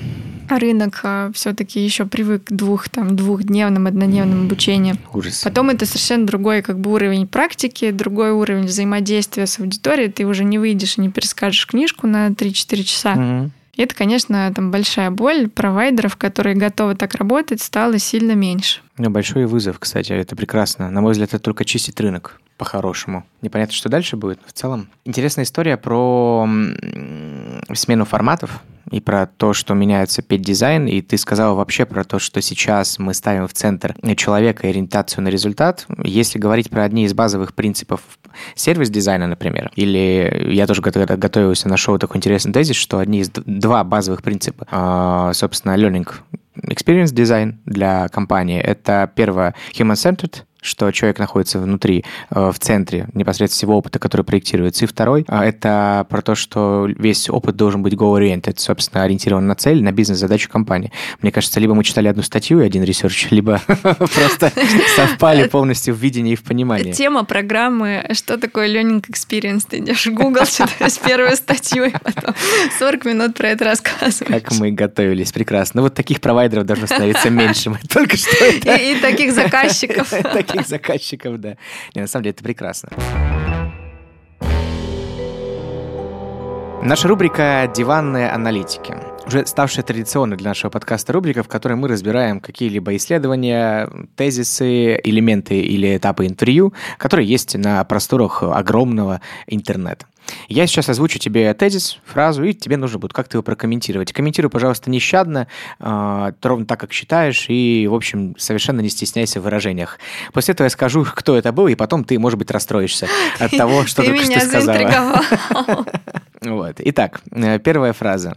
[0.59, 4.99] рынок а, все-таки еще привык к двух, там, двухдневным, однодневным обучениям.
[5.13, 5.43] Ужас.
[5.43, 10.11] Потом это совершенно другой как бы уровень практики, другой уровень взаимодействия с аудиторией.
[10.11, 13.13] Ты уже не выйдешь и не перескажешь книжку на 3-4 часа.
[13.13, 13.51] Угу.
[13.75, 15.49] И это, конечно, там большая боль.
[15.49, 18.81] Провайдеров, которые готовы так работать, стало сильно меньше.
[19.11, 20.91] Большой вызов, кстати, это прекрасно.
[20.91, 23.25] На мой взгляд, это только чистит рынок по-хорошему.
[23.41, 24.41] Непонятно, что дальше будет.
[24.47, 26.47] В целом, интересная история про
[27.75, 32.43] смену форматов и про то, что меняется пет-дизайн, и ты сказала вообще про то, что
[32.43, 35.87] сейчас мы ставим в центр человека и ориентацию на результат.
[36.05, 38.03] Если говорить про одни из базовых принципов
[38.55, 44.23] сервис-дизайна, например, или я тоже готовился, нашел такой интересный тезис, что одни из два базовых
[44.23, 46.09] принципа, а, собственно, learning
[46.69, 53.59] experience design для компании, это первое human-centered, что человек находится внутри, э, в центре непосредственно
[53.59, 54.85] всего опыта, который проектируется.
[54.85, 59.57] И второй а,— это про то, что весь опыт должен быть goal-oriented, собственно, ориентирован на
[59.57, 60.93] цель, на бизнес-задачу компании.
[61.21, 64.53] мне кажется, либо мы читали одну статью и один research, либо просто
[64.97, 66.93] совпали полностью в видении и в понимании.
[66.93, 72.35] Тема программы «Что такое learning experience?» Ты идешь в Google, читаешь первую статью, и потом
[72.79, 74.43] 40 минут про это рассказываешь.
[74.43, 75.81] Как мы готовились, прекрасно.
[75.81, 77.71] Ну вот таких провайдеров должно становиться меньше.
[77.71, 80.13] Мы только что И таких заказчиков
[80.53, 81.57] таких заказчиков, да.
[81.95, 82.91] Не, на самом деле это прекрасно.
[86.85, 88.97] Наша рубрика «Диванные аналитики».
[89.25, 95.61] Уже ставшая традиционной для нашего подкаста рубрика, в которой мы разбираем какие-либо исследования, тезисы, элементы
[95.61, 100.07] или этапы интервью, которые есть на просторах огромного интернета.
[100.49, 104.13] Я сейчас озвучу тебе тезис, фразу, и тебе нужно будет как-то его прокомментировать.
[104.13, 109.45] Комментируй, пожалуйста, нещадно, э, ровно так, как считаешь, и, в общем, совершенно не стесняйся в
[109.45, 109.99] выражениях.
[110.33, 113.09] После этого я скажу, кто это был, и потом ты, может быть, расстроишься
[113.39, 115.21] от того, что ты только что сказала.
[116.43, 116.81] Вот.
[116.81, 118.37] Итак, э, первая фраза.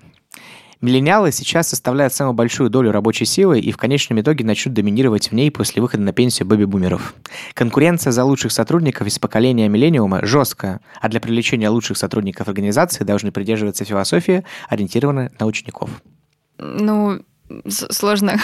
[0.81, 5.33] Миллениалы сейчас составляют самую большую долю рабочей силы и в конечном итоге начнут доминировать в
[5.33, 7.13] ней после выхода на пенсию бэби-бумеров.
[7.53, 13.31] Конкуренция за лучших сотрудников из поколения миллениума жесткая, а для привлечения лучших сотрудников организации должны
[13.31, 15.89] придерживаться философии, ориентированной на учеников.
[16.57, 17.21] Ну,
[17.67, 18.39] сложно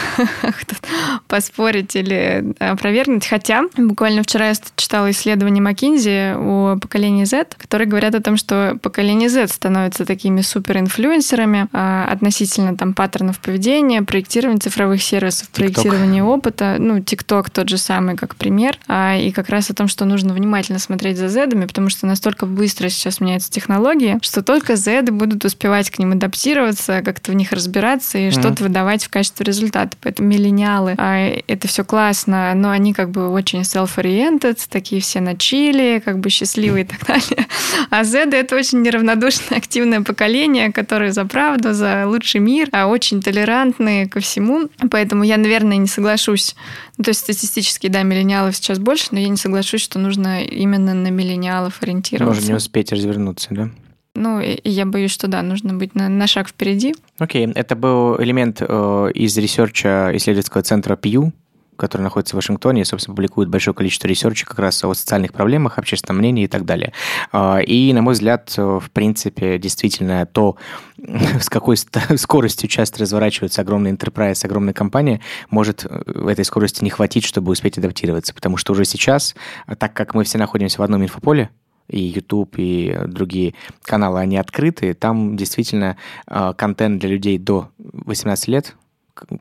[1.27, 3.25] поспорить или опровергнуть.
[3.25, 8.77] Хотя буквально вчера я читала исследование Маккинзи о поколении Z, которые говорят о том, что
[8.81, 15.55] поколение Z становится такими суперинфлюенсерами а, относительно там паттернов поведения, проектирования цифровых сервисов, TikTok.
[15.55, 16.75] проектирования опыта.
[16.77, 18.77] Ну, TikTok тот же самый, как пример.
[18.87, 22.45] А, и как раз о том, что нужно внимательно смотреть за Z, потому что настолько
[22.45, 27.51] быстро сейчас меняются технологии, что только Z будут успевать к ним адаптироваться, как-то в них
[27.51, 28.39] разбираться и mm-hmm.
[28.39, 29.97] что-то выдавать давать в качестве результата.
[30.01, 35.35] Поэтому миллениалы, а, это все классно, но они как бы очень self-oriented, такие все на
[35.35, 37.47] чили, как бы счастливые и так далее.
[37.89, 43.21] А Z это очень неравнодушное, активное поколение, которое за правду, за лучший мир, а очень
[43.21, 44.69] толерантные ко всему.
[44.89, 46.55] Поэтому я, наверное, не соглашусь.
[46.97, 50.93] Ну, то есть статистически, да, миллениалов сейчас больше, но я не соглашусь, что нужно именно
[50.93, 52.41] на миллениалов ориентироваться.
[52.41, 53.69] Можно не успеть развернуться, да?
[54.13, 56.93] Ну, я боюсь, что да, нужно быть на, на шаг впереди.
[57.17, 57.51] Окей, окей.
[57.55, 61.31] это был элемент э, из research а исследовательского центра Pew,
[61.77, 65.31] который находится в Вашингтоне и, собственно, публикует большое количество research а как раз о социальных
[65.31, 66.91] проблемах, общественном мнении и так далее.
[67.31, 70.57] Э, и, на мой взгляд, в принципе, действительно то,
[71.39, 71.77] с какой
[72.17, 77.77] скоростью часто разворачиваются огромные enterprise, огромные компании, может в этой скорости не хватить, чтобы успеть
[77.77, 78.33] адаптироваться.
[78.33, 79.35] Потому что уже сейчас,
[79.79, 81.49] так как мы все находимся в одном инфополе,
[81.91, 84.93] и YouTube, и другие каналы, они открыты.
[84.93, 88.75] Там действительно э, контент для людей до 18 лет,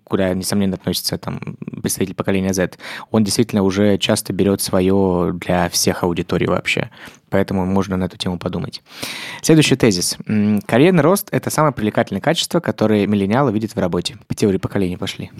[0.04, 2.72] куда, несомненно, относится там, представитель поколения Z,
[3.10, 6.90] он действительно уже часто берет свое для всех аудиторий вообще.
[7.30, 8.82] Поэтому можно на эту тему подумать.
[9.40, 10.18] Следующий тезис.
[10.66, 14.18] Карьерный рост– это самое привлекательное качество, которое миллениалы видят в работе.
[14.26, 15.30] По теории поколений пошли.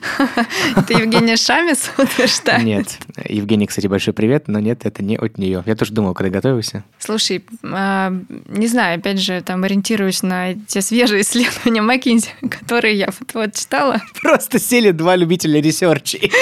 [0.76, 2.64] Это Евгения Шамис утверждает?
[2.64, 2.98] Нет.
[3.28, 5.62] Евгении, кстати, большой привет, но нет, это не от нее.
[5.66, 6.84] Я тоже думал, когда готовился.
[6.98, 8.12] Слушай, а,
[8.48, 13.54] не знаю, опять же, там ориентируюсь на те свежие исследования McKinsey, которые я вот, вот
[13.54, 14.00] читала.
[14.20, 16.32] Просто сели два любителя research ей.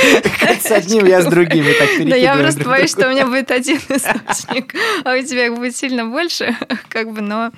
[0.61, 1.65] С одним я с другим.
[2.07, 5.77] Да я просто боюсь, что у меня будет один источник, а у тебя их будет
[5.77, 6.57] сильно больше,
[6.89, 7.51] как бы, но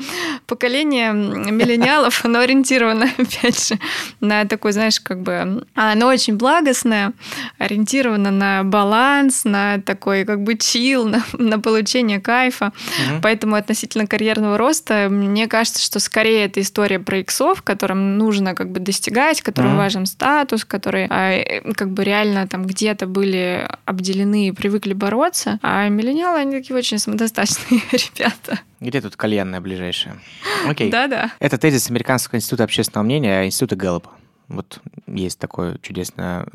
[0.47, 3.79] поколение миллениалов, оно ориентировано, опять же,
[4.21, 7.13] на такой, знаешь, как бы оно очень благостное,
[7.59, 12.67] ориентировано на баланс, на такой как бы чил, на, на получение кайфа.
[12.67, 13.21] Угу.
[13.23, 18.71] Поэтому относительно карьерного роста, мне кажется, что скорее это история про иксов, которым нужно как
[18.71, 19.79] бы достигать, которым угу.
[19.79, 25.59] важен статус, которые а, как бы реально там где-то были обделены и привыкли бороться.
[25.63, 28.61] А миллениалы, они такие очень самодостаточные ребята.
[28.81, 30.19] Где тут кальянная ближайшая?
[30.67, 30.91] Окей.
[30.91, 31.33] Да-да.
[31.39, 34.11] Это тезис Американского института общественного мнения, института Гэллопа.
[34.51, 36.47] Вот есть такое чудесное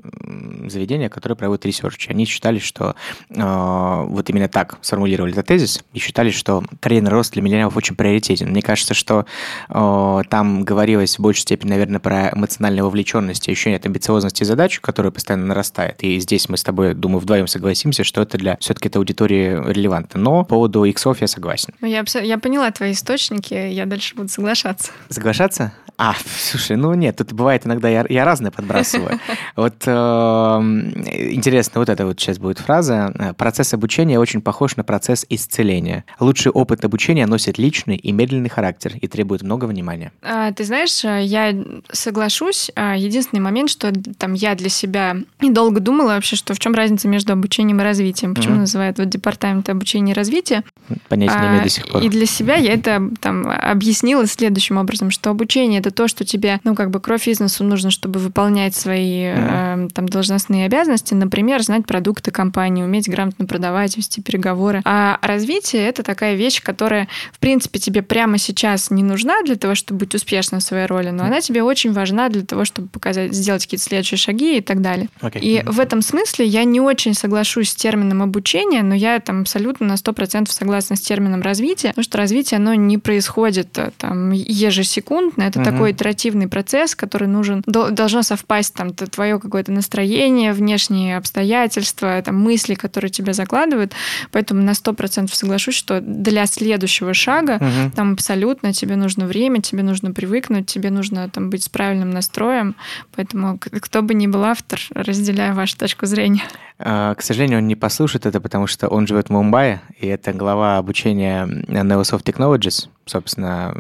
[0.67, 2.10] заведение, которое проводит research.
[2.10, 2.95] Они считали, что
[3.29, 7.95] э, вот именно так сформулировали этот тезис и считали, что карьерный рост для миллениалов очень
[7.95, 8.49] приоритетен.
[8.49, 9.25] Мне кажется, что
[9.69, 14.79] э, там говорилось в большей степени, наверное, про эмоциональную вовлеченность и ощущение от амбициозности задач,
[14.79, 16.03] которая постоянно нарастает.
[16.03, 20.19] И здесь мы с тобой, думаю, вдвоем согласимся, что это для все-таки этой аудитории релевантно.
[20.19, 21.73] Но по поводу иксов я согласен.
[21.81, 24.91] Я, я поняла твои источники, я дальше буду соглашаться.
[25.10, 25.73] Соглашаться?
[25.97, 29.19] А, слушай, ну нет, тут бывает иногда я, я разное подбрасываю.
[29.55, 33.34] Вот э, интересно, вот это вот сейчас будет фраза.
[33.38, 36.03] Процесс обучения очень похож на процесс исцеления.
[36.19, 40.12] Лучший опыт обучения носит личный и медленный характер и требует много внимания.
[40.21, 41.55] А, ты знаешь, я
[41.91, 42.69] соглашусь.
[42.75, 47.08] А, единственный момент, что там я для себя долго думала вообще, что в чем разница
[47.08, 48.36] между обучением и развитием.
[48.36, 48.60] Почему mm-hmm.
[48.60, 50.63] называют вот департамент обучения и развития.
[51.08, 52.01] Понятия не имею до сих пор.
[52.01, 56.60] И для себя я это там объяснила следующим образом, что обучение это то, что тебе,
[56.63, 59.86] ну, как бы кровь из носу нужно, чтобы выполнять свои mm-hmm.
[59.86, 64.82] э, там должностные обязанности, например, знать продукты компании, уметь грамотно продавать, вести переговоры.
[64.84, 69.76] А развитие это такая вещь, которая, в принципе, тебе прямо сейчас не нужна для того,
[69.76, 71.28] чтобы быть успешным в своей роли, но mm-hmm.
[71.28, 75.10] она тебе очень важна для того, чтобы показать, сделать какие-то следующие шаги и так далее.
[75.21, 75.39] Okay.
[75.39, 75.71] И mm-hmm.
[75.71, 79.93] в этом смысле я не очень соглашусь с термином обучения, но я там абсолютно на
[79.93, 85.60] 100% согласна с термином развития, потому что развитие, оно не происходит э, там ежесекундно, это
[85.60, 85.63] mm-hmm.
[85.75, 92.75] Такой итеративный процесс, который нужен, должно совпасть там твое какое-то настроение, внешние обстоятельства, там мысли,
[92.75, 93.93] которые тебя закладывают.
[94.31, 97.91] Поэтому на сто процентов соглашусь, что для следующего шага угу.
[97.95, 102.75] там абсолютно тебе нужно время, тебе нужно привыкнуть, тебе нужно там быть с правильным настроем.
[103.15, 106.43] Поэтому кто бы ни был автор, разделяю вашу точку зрения.
[106.77, 110.33] А, к сожалению, он не послушает это, потому что он живет в Мумбаи, и это
[110.33, 112.89] глава обучения Neosoft Technologies.
[113.06, 113.76] Собственно,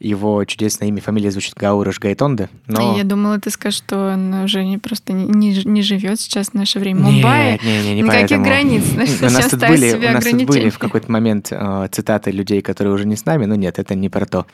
[0.00, 2.50] его чудесное имя, фамилия звучит Гаураш Гайтонде.
[2.66, 2.96] Но...
[2.96, 6.54] Я думала, ты скажешь, что он уже не просто не, не, не живет сейчас в
[6.54, 7.00] наше время.
[7.00, 8.44] Мумбаи, нет, нет, нет, не никаких поэтому.
[8.44, 8.84] границ.
[8.84, 12.60] Значит, у нас тут были, у нас тут были в какой-то момент э, цитаты людей,
[12.60, 14.46] которые уже не с нами, но нет, это не про то.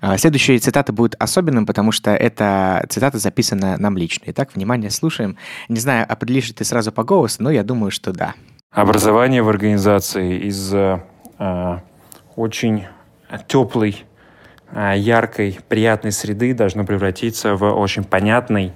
[0.00, 4.24] Э, следующая цитата будет особенным, потому что эта цитата записана нам лично.
[4.26, 5.36] Итак, внимание, слушаем.
[5.68, 8.34] Не знаю, определишь ли ты сразу по голосу, но я думаю, что да.
[8.72, 10.98] Образование в организации из э,
[12.36, 12.86] очень
[13.38, 14.04] теплой,
[14.70, 18.72] э, яркой, приятной среды должно превратиться в очень понятный,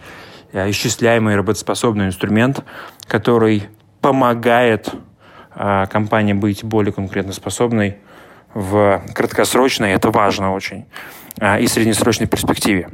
[0.52, 2.64] э, исчисляемый, работоспособный инструмент,
[3.06, 3.64] который
[4.00, 4.92] помогает
[5.54, 7.98] э, компании быть более конкурентоспособной
[8.54, 10.86] в краткосрочной, это важно очень,
[11.60, 12.88] и среднесрочной перспективе.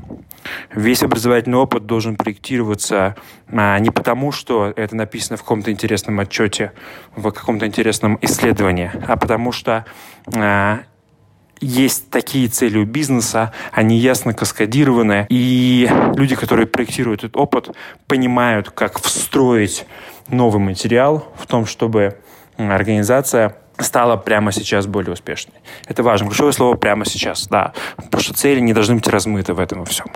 [0.74, 3.14] Весь образовательный опыт должен проектироваться
[3.48, 6.72] не потому, что это написано в каком-то интересном отчете,
[7.14, 9.84] в каком-то интересном исследовании, а потому что
[11.62, 17.70] есть такие цели у бизнеса, они ясно каскадированы, и люди, которые проектируют этот опыт,
[18.06, 19.86] понимают, как встроить
[20.28, 22.18] новый материал в том, чтобы
[22.56, 25.56] организация стала прямо сейчас более успешной.
[25.86, 26.28] Это важно.
[26.28, 27.72] Ключевое слово «прямо сейчас», да.
[27.96, 30.06] Потому что цели не должны быть размыты в этом во всем.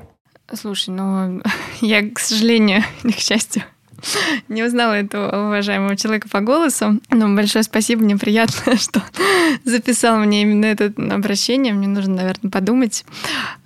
[0.52, 1.42] Слушай, ну,
[1.80, 3.62] я, к сожалению, или к счастью,
[4.48, 7.00] не узнала этого уважаемого человека по голосу.
[7.10, 9.02] Но большое спасибо, мне приятно, что
[9.64, 11.72] записал мне именно это обращение.
[11.72, 13.04] Мне нужно, наверное, подумать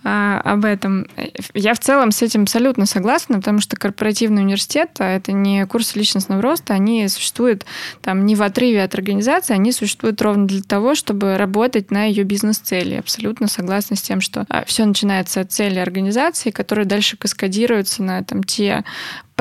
[0.03, 1.07] а, об этом.
[1.55, 5.99] Я в целом с этим абсолютно согласна, потому что корпоративный университет а это не курсы
[5.99, 7.67] личностного роста, они существуют
[8.01, 12.25] там не в отрыве от организации, они существуют ровно для того, чтобы работать на ее
[12.25, 12.95] бизнес-цели.
[12.95, 18.25] Абсолютно согласна с тем, что а, все начинается от цели организации, которые дальше каскадируются на
[18.25, 18.85] там, те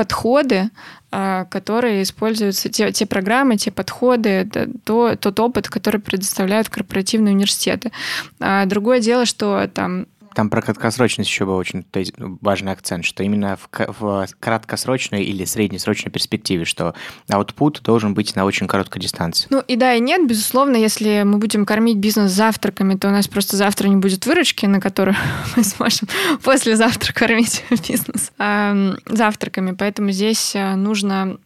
[0.00, 0.70] подходы,
[1.12, 4.48] а, которые используются, те, те программы, те подходы,
[4.84, 7.92] то, тот опыт, который предоставляют корпоративные университеты.
[8.40, 13.04] А другое дело, что там там про краткосрочность еще был очень то есть, важный акцент,
[13.04, 13.68] что именно в,
[14.00, 16.94] в краткосрочной или среднесрочной перспективе, что
[17.28, 19.46] output должен быть на очень короткой дистанции.
[19.50, 23.28] Ну и да, и нет, безусловно, если мы будем кормить бизнес завтраками, то у нас
[23.28, 25.16] просто завтра не будет выручки, на которую
[25.56, 26.08] мы сможем
[26.42, 29.72] послезавтра кормить бизнес а, завтраками.
[29.72, 31.38] Поэтому здесь а, нужно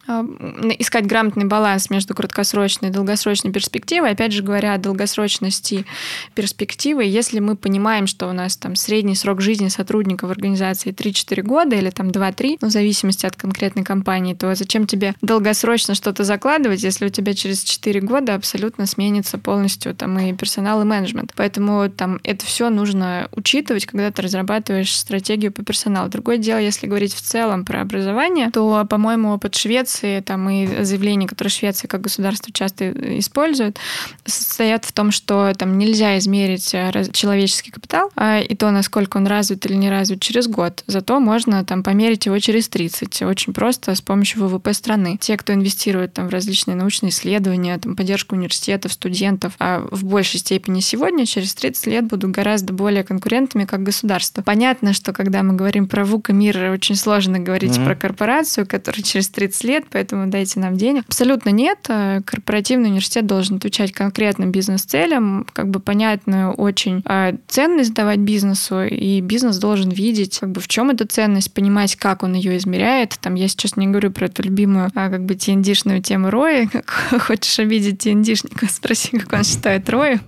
[0.79, 4.11] искать грамотный баланс между краткосрочной и долгосрочной перспективой.
[4.11, 5.85] Опять же говоря о долгосрочности
[6.33, 11.41] перспективы, если мы понимаем, что у нас там средний срок жизни сотрудника в организации 3-4
[11.41, 16.23] года или там 2-3, ну, в зависимости от конкретной компании, то зачем тебе долгосрочно что-то
[16.23, 21.33] закладывать, если у тебя через 4 года абсолютно сменится полностью там и персонал, и менеджмент.
[21.35, 26.09] Поэтому там это все нужно учитывать, когда ты разрабатываешь стратегию по персоналу.
[26.09, 31.27] Другое дело, если говорить в целом про образование, то, по-моему, опыт Швеции там и заявления,
[31.27, 33.77] которые Швеция как государство часто использует,
[34.25, 39.27] состоят в том, что там нельзя измерить э, человеческий капитал а, и то, насколько он
[39.27, 40.83] развит или не развит через год.
[40.87, 43.23] Зато можно там померить его через 30.
[43.23, 45.17] Очень просто с помощью ВВП страны.
[45.19, 50.39] Те, кто инвестирует там в различные научные исследования, там поддержку университетов, студентов, а в большей
[50.39, 54.41] степени сегодня, через 30 лет будут гораздо более конкурентными как государство.
[54.41, 57.85] Понятно, что когда мы говорим про ВУК и мир, очень сложно говорить mm-hmm.
[57.85, 61.03] про корпорацию, которая через 30 лет, поэтому дайте нам денег.
[61.07, 61.79] Абсолютно нет.
[62.25, 68.19] Корпоративный университет должен отвечать конкретным бизнес-целям, как бы понятную очень а, ценность давать
[68.55, 72.57] бизнесу, и бизнес должен видеть, как бы в чем эта ценность, понимать, как он ее
[72.57, 73.17] измеряет.
[73.21, 76.67] Там я сейчас не говорю про эту любимую, а, как бы TND-шную тему Рои.
[77.19, 80.19] Хочешь обидеть TND-шника, спроси, как он считает Рои.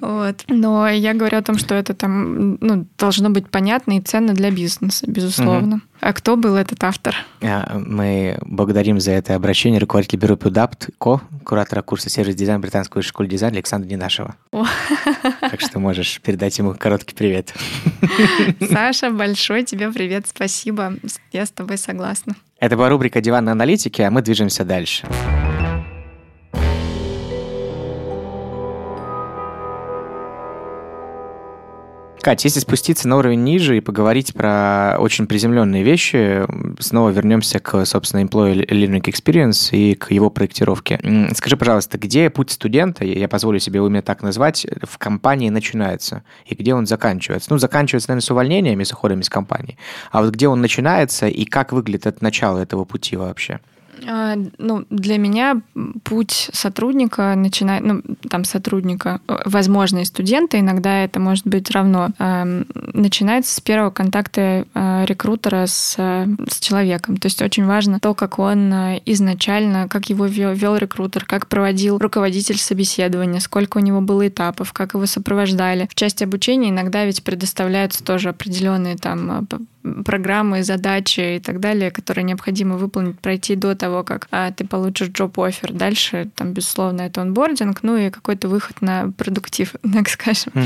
[0.00, 0.44] Вот.
[0.48, 4.50] Но я говорю о том, что это там ну, должно быть понятно и ценно для
[4.50, 5.76] бизнеса, безусловно.
[5.76, 5.82] Угу.
[6.00, 7.14] А кто был этот автор?
[7.42, 13.28] А, мы благодарим за это обращение руководителя бюро Пюдапт Ко, куратора курса сервис-дизайн британской школы
[13.28, 14.36] дизайна Александра Нинашева.
[14.50, 17.54] Так что можешь передать ему короткий привет.
[18.70, 20.94] Саша, большой тебе привет, спасибо.
[21.32, 22.34] Я с тобой согласна.
[22.58, 25.06] Это была рубрика «Диван аналитики», а мы движемся дальше.
[32.24, 36.46] Катя, если спуститься на уровень ниже и поговорить про очень приземленные вещи,
[36.80, 40.98] снова вернемся к, собственно, Employee Learning Experience и к его проектировке.
[41.34, 46.22] Скажи, пожалуйста, где путь студента, я позволю себе его именно так назвать, в компании начинается
[46.46, 47.52] и где он заканчивается?
[47.52, 49.76] Ну, заканчивается, наверное, с увольнениями, с уходом из компании.
[50.10, 53.60] А вот где он начинается и как выглядит это начало этого пути вообще?
[54.06, 55.60] А, ну, для меня
[56.02, 63.60] путь сотрудника начинает, ну, там сотрудника, возможно, студента, иногда это может быть равно, начинается с
[63.60, 67.16] первого контакта а, рекрутера с, с человеком.
[67.16, 68.72] То есть очень важно то, как он
[69.06, 74.72] изначально, как его вел, вел рекрутер, как проводил руководитель собеседования, сколько у него было этапов,
[74.72, 75.88] как его сопровождали.
[75.90, 79.46] В части обучения иногда ведь предоставляются тоже определенные там
[80.04, 85.08] программы, задачи и так далее, которые необходимо выполнить, пройти до того, как а, ты получишь
[85.08, 85.72] job-оффер.
[85.72, 90.52] Дальше, там, безусловно, это онбординг, ну и какой-то выход на продуктив, так скажем.
[90.54, 90.64] Угу.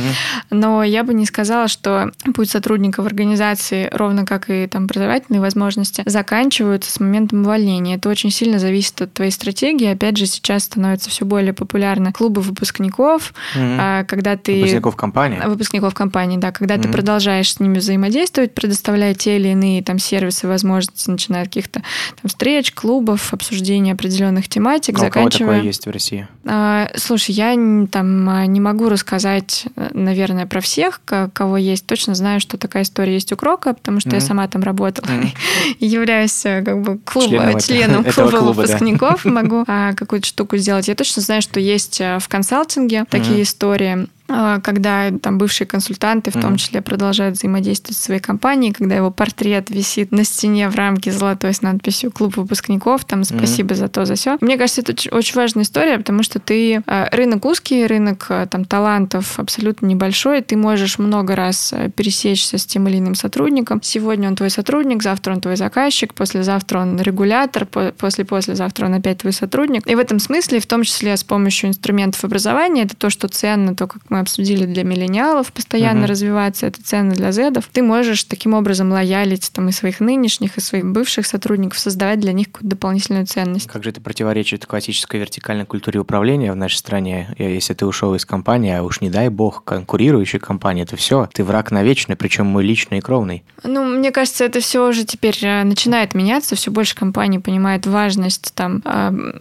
[0.50, 5.40] Но я бы не сказала, что путь сотрудника в организации, ровно как и там образовательные
[5.40, 7.96] возможности, заканчиваются с моментом увольнения.
[7.96, 9.86] Это очень сильно зависит от твоей стратегии.
[9.86, 14.04] Опять же, сейчас становится все более популярно клубы выпускников, угу.
[14.06, 14.54] когда ты...
[14.54, 15.40] Выпускников компании?
[15.44, 16.52] Выпускников компании, да.
[16.52, 16.82] Когда угу.
[16.84, 21.48] ты продолжаешь с ними взаимодействовать, предоставляя предоставляя те или иные там сервисы, возможности, начиная от
[21.48, 25.28] каких-то там встреч, клубов, обсуждения определенных тематик, а заканчивая...
[25.28, 26.28] У кого такое есть в России?
[26.46, 27.54] А, слушай, я
[27.90, 31.00] там а, не могу рассказать, наверное, про всех,
[31.32, 31.86] кого есть.
[31.86, 34.14] Точно знаю, что такая история есть у Крока, потому что mm-hmm.
[34.14, 35.28] я сама там работала mm-hmm.
[35.78, 39.30] и являюсь э, как бы клуб, членом, членом это, клуба клуба, выпускников, да.
[39.30, 40.88] могу а, какую-то штуку сделать.
[40.88, 43.10] Я точно знаю, что есть э, в консалтинге mm-hmm.
[43.10, 44.08] такие истории.
[44.28, 49.10] А, когда там бывшие консультанты в том числе продолжают взаимодействовать с своей компанией, когда его
[49.10, 54.04] портрет висит на стене в рамке золотой с надписью «Клуб выпускников», там «Спасибо за то,
[54.04, 54.36] за все».
[54.40, 58.64] Мне кажется, это очень важная история, потому что ты а, рынок узкий, рынок а, там
[58.64, 63.80] талантов абсолютно небольшой, ты можешь много раз пересечься с тем или иным сотрудником.
[63.82, 69.32] Сегодня он твой сотрудник, завтра он твой заказчик, послезавтра он регулятор, после-послезавтра он опять твой
[69.32, 69.86] сотрудник.
[69.86, 73.74] И в этом смысле, в том числе с помощью инструментов образования, это то, что ценно,
[73.74, 76.08] то, как мы мы обсудили, для миллениалов постоянно угу.
[76.08, 80.60] развиваться, это ценно для зедов, ты можешь таким образом лоялить там и своих нынешних, и
[80.60, 83.68] своих бывших сотрудников, создавать для них какую-то дополнительную ценность.
[83.68, 87.34] Как же это противоречит классической вертикальной культуре управления в нашей стране?
[87.38, 91.44] Если ты ушел из компании, а уж не дай бог, конкурирующей компании, это все, ты
[91.44, 93.44] враг навечный, причем мой личный и кровный.
[93.62, 98.52] Ну, мне кажется, это все уже теперь э, начинает меняться, все больше компаний понимает важность
[98.54, 98.82] там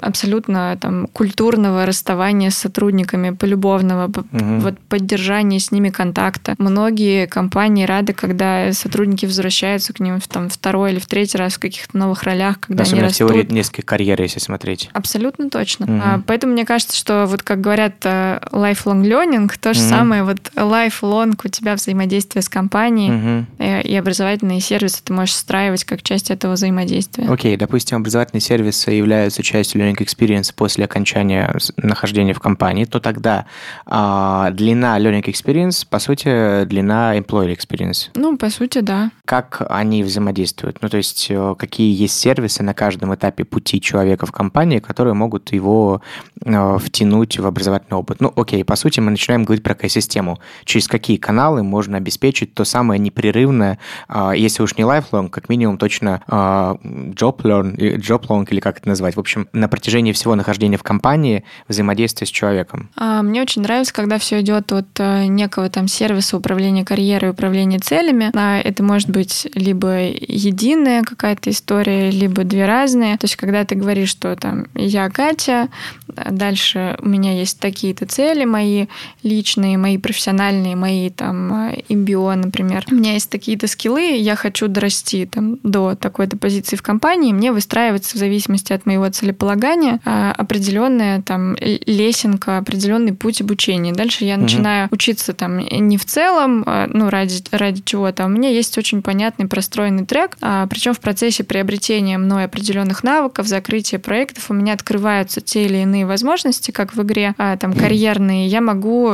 [0.02, 6.56] абсолютно там культурного расставания с сотрудниками, полюбовного, угу вот поддержание с ними контакта.
[6.58, 11.56] Многие компании рады, когда сотрудники возвращаются к ним в там, второй или в третий раз
[11.56, 13.30] в каких-то новых ролях, когда Особенно они растут.
[13.30, 14.90] в теории несколько карьер, если смотреть.
[14.94, 15.86] Абсолютно точно.
[15.86, 16.02] Угу.
[16.04, 19.90] А, поэтому мне кажется, что вот как говорят э, lifelong learning, то же угу.
[19.90, 23.46] самое, вот lifelong у тебя взаимодействие с компанией угу.
[23.60, 27.30] и образовательные сервисы ты можешь встраивать как часть этого взаимодействия.
[27.30, 33.00] Окей, okay, допустим, образовательные сервисы являются частью learning experience после окончания нахождения в компании, то
[33.00, 33.46] тогда
[33.86, 38.10] а, длина learning experience, по сути, длина employee experience.
[38.16, 39.12] Ну, по сути, да.
[39.26, 40.80] Как они взаимодействуют?
[40.82, 45.14] Ну, то есть, э, какие есть сервисы на каждом этапе пути человека в компании, которые
[45.14, 46.02] могут его
[46.44, 48.20] э, втянуть в образовательный опыт?
[48.20, 50.40] Ну, окей, по сути, мы начинаем говорить про экосистему.
[50.66, 53.78] Через какие каналы можно обеспечить то самое непрерывное,
[54.10, 58.80] э, если уж не lifelong, как минимум точно э, job learn, job long, или как
[58.80, 59.16] это назвать.
[59.16, 62.90] В общем, на протяжении всего нахождения в компании взаимодействие с человеком.
[62.96, 67.80] А, мне очень нравится, когда все идет от э, некого там сервиса управления карьерой, управления
[67.80, 68.32] целями.
[68.34, 73.18] А, это может быть либо единая какая-то история, либо две разные.
[73.18, 75.70] То есть, когда ты говоришь, что там я Катя,
[76.08, 78.88] дальше у меня есть такие-то цели мои
[79.24, 82.86] личные, мои профессиональные, мои там имбио, например.
[82.92, 87.52] У меня есть такие-то скиллы, я хочу дорасти там до такой-то позиции в компании, мне
[87.52, 93.94] выстраивается в зависимости от моего целеполагания а, определенная там лесенка, определенный путь обучения.
[93.94, 94.44] Дальше я угу.
[94.44, 98.78] начинаю учиться там не в целом, а, ну, ради, ради чего-то, а у меня есть
[98.78, 104.54] очень понятный простроенный трек, а, причем в процессе приобретения мной определенных навыков, закрытия проектов у
[104.54, 108.48] меня открываются те или иные возможности, как в игре, там, карьерные.
[108.48, 109.14] Я могу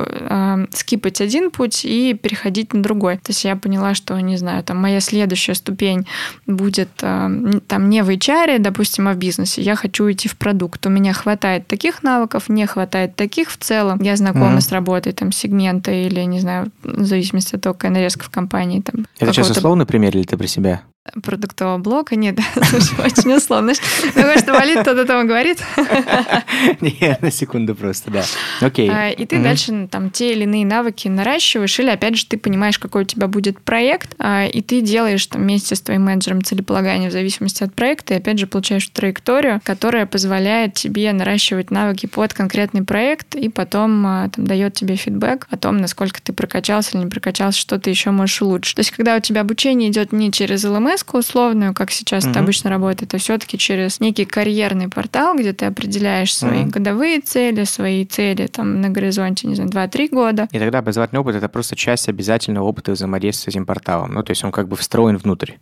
[0.72, 3.16] скипать один путь и переходить на другой.
[3.18, 6.08] То есть я поняла, что, не знаю, там, моя следующая ступень
[6.46, 9.62] будет там не в HR, допустим, а в бизнесе.
[9.62, 10.86] Я хочу идти в продукт.
[10.86, 14.02] У меня хватает таких навыков, не хватает таких в целом.
[14.02, 14.62] Я знакома mm-hmm.
[14.62, 18.82] с работой там сегмента или, не знаю, в зависимости от того, какая нарезка в компании.
[18.82, 20.82] Там, Это сейчас условный пример или ты про себя?
[21.22, 22.16] Продуктового блока.
[22.16, 23.74] Нет, слушай, очень условно.
[24.14, 25.62] Такое, что болит, тот этого говорит.
[26.82, 28.24] Нет, на секунду просто, да.
[28.62, 28.90] Окей.
[28.90, 32.38] А, и ты дальше ну, там те или иные навыки наращиваешь, или опять же ты
[32.38, 36.42] понимаешь, какой у тебя будет проект, а, и ты делаешь там вместе с твоим менеджером
[36.42, 42.06] целеполагание в зависимости от проекта, и опять же получаешь траекторию, которая позволяет тебе наращивать навыки
[42.06, 46.92] под конкретный проект, и потом а, там дает тебе фидбэк о том, насколько ты прокачался
[46.98, 48.76] или не прокачался, что ты еще можешь улучшить.
[48.76, 52.32] То есть, когда у тебя обучение идет не через LMS, смс условную, как сейчас угу.
[52.32, 56.72] это обычно работает, а все-таки через некий карьерный портал, где ты определяешь свои угу.
[56.72, 60.48] годовые цели, свои цели там на горизонте, не знаю, 2-3 года.
[60.52, 64.14] И тогда образовательный опыт– это просто часть обязательного опыта взаимодействия с этим порталом.
[64.14, 65.54] Ну, то есть он как бы встроен внутрь.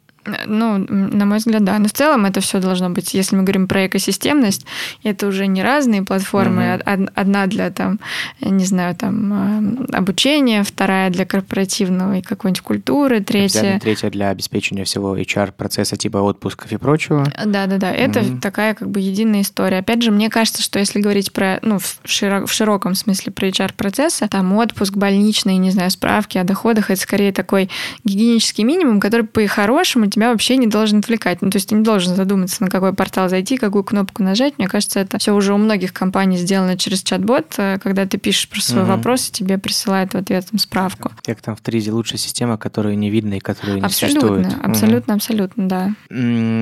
[0.46, 1.80] Ну, на мой взгляд, да.
[1.80, 4.68] Но в целом это все должно быть, если мы говорим про экосистемность,
[5.04, 6.76] это уже не разные платформы.
[6.76, 7.08] Угу.
[7.16, 8.00] Одна для там,
[8.40, 13.80] не знаю, там обучения, вторая для корпоративного и какой-нибудь культуры, третья.
[13.80, 17.26] Третья для обеспечения всего HR-процесса типа отпусков и прочего.
[17.46, 17.92] Да, да, да.
[17.92, 18.40] Это угу.
[18.40, 19.80] такая как бы единая история.
[19.80, 23.48] Опять же, мне кажется, что если говорить про, ну, в, широк, в широком смысле про
[23.48, 27.70] HR-процессы, там отпуск, больничный, не знаю, справки о доходах, это скорее такой
[28.04, 31.42] гигиенический минимум, который по-хорошему тебя вообще не должен отвлекать.
[31.42, 34.58] Ну, то есть ты не должен задуматься, на какой портал зайти, какую кнопку нажать.
[34.58, 38.50] Мне кажется, это все уже у многих компаний сделано через чат-бот, э, когда ты пишешь
[38.50, 38.92] про свой угу.
[38.92, 41.12] вопрос, и тебе присылают в ответ там, справку.
[41.24, 44.48] Как там в Тризе лучшая система, которую не видно и которую не абсолютно, существует.
[44.64, 45.18] Абсолютно, угу.
[45.18, 45.92] абсолютно, да.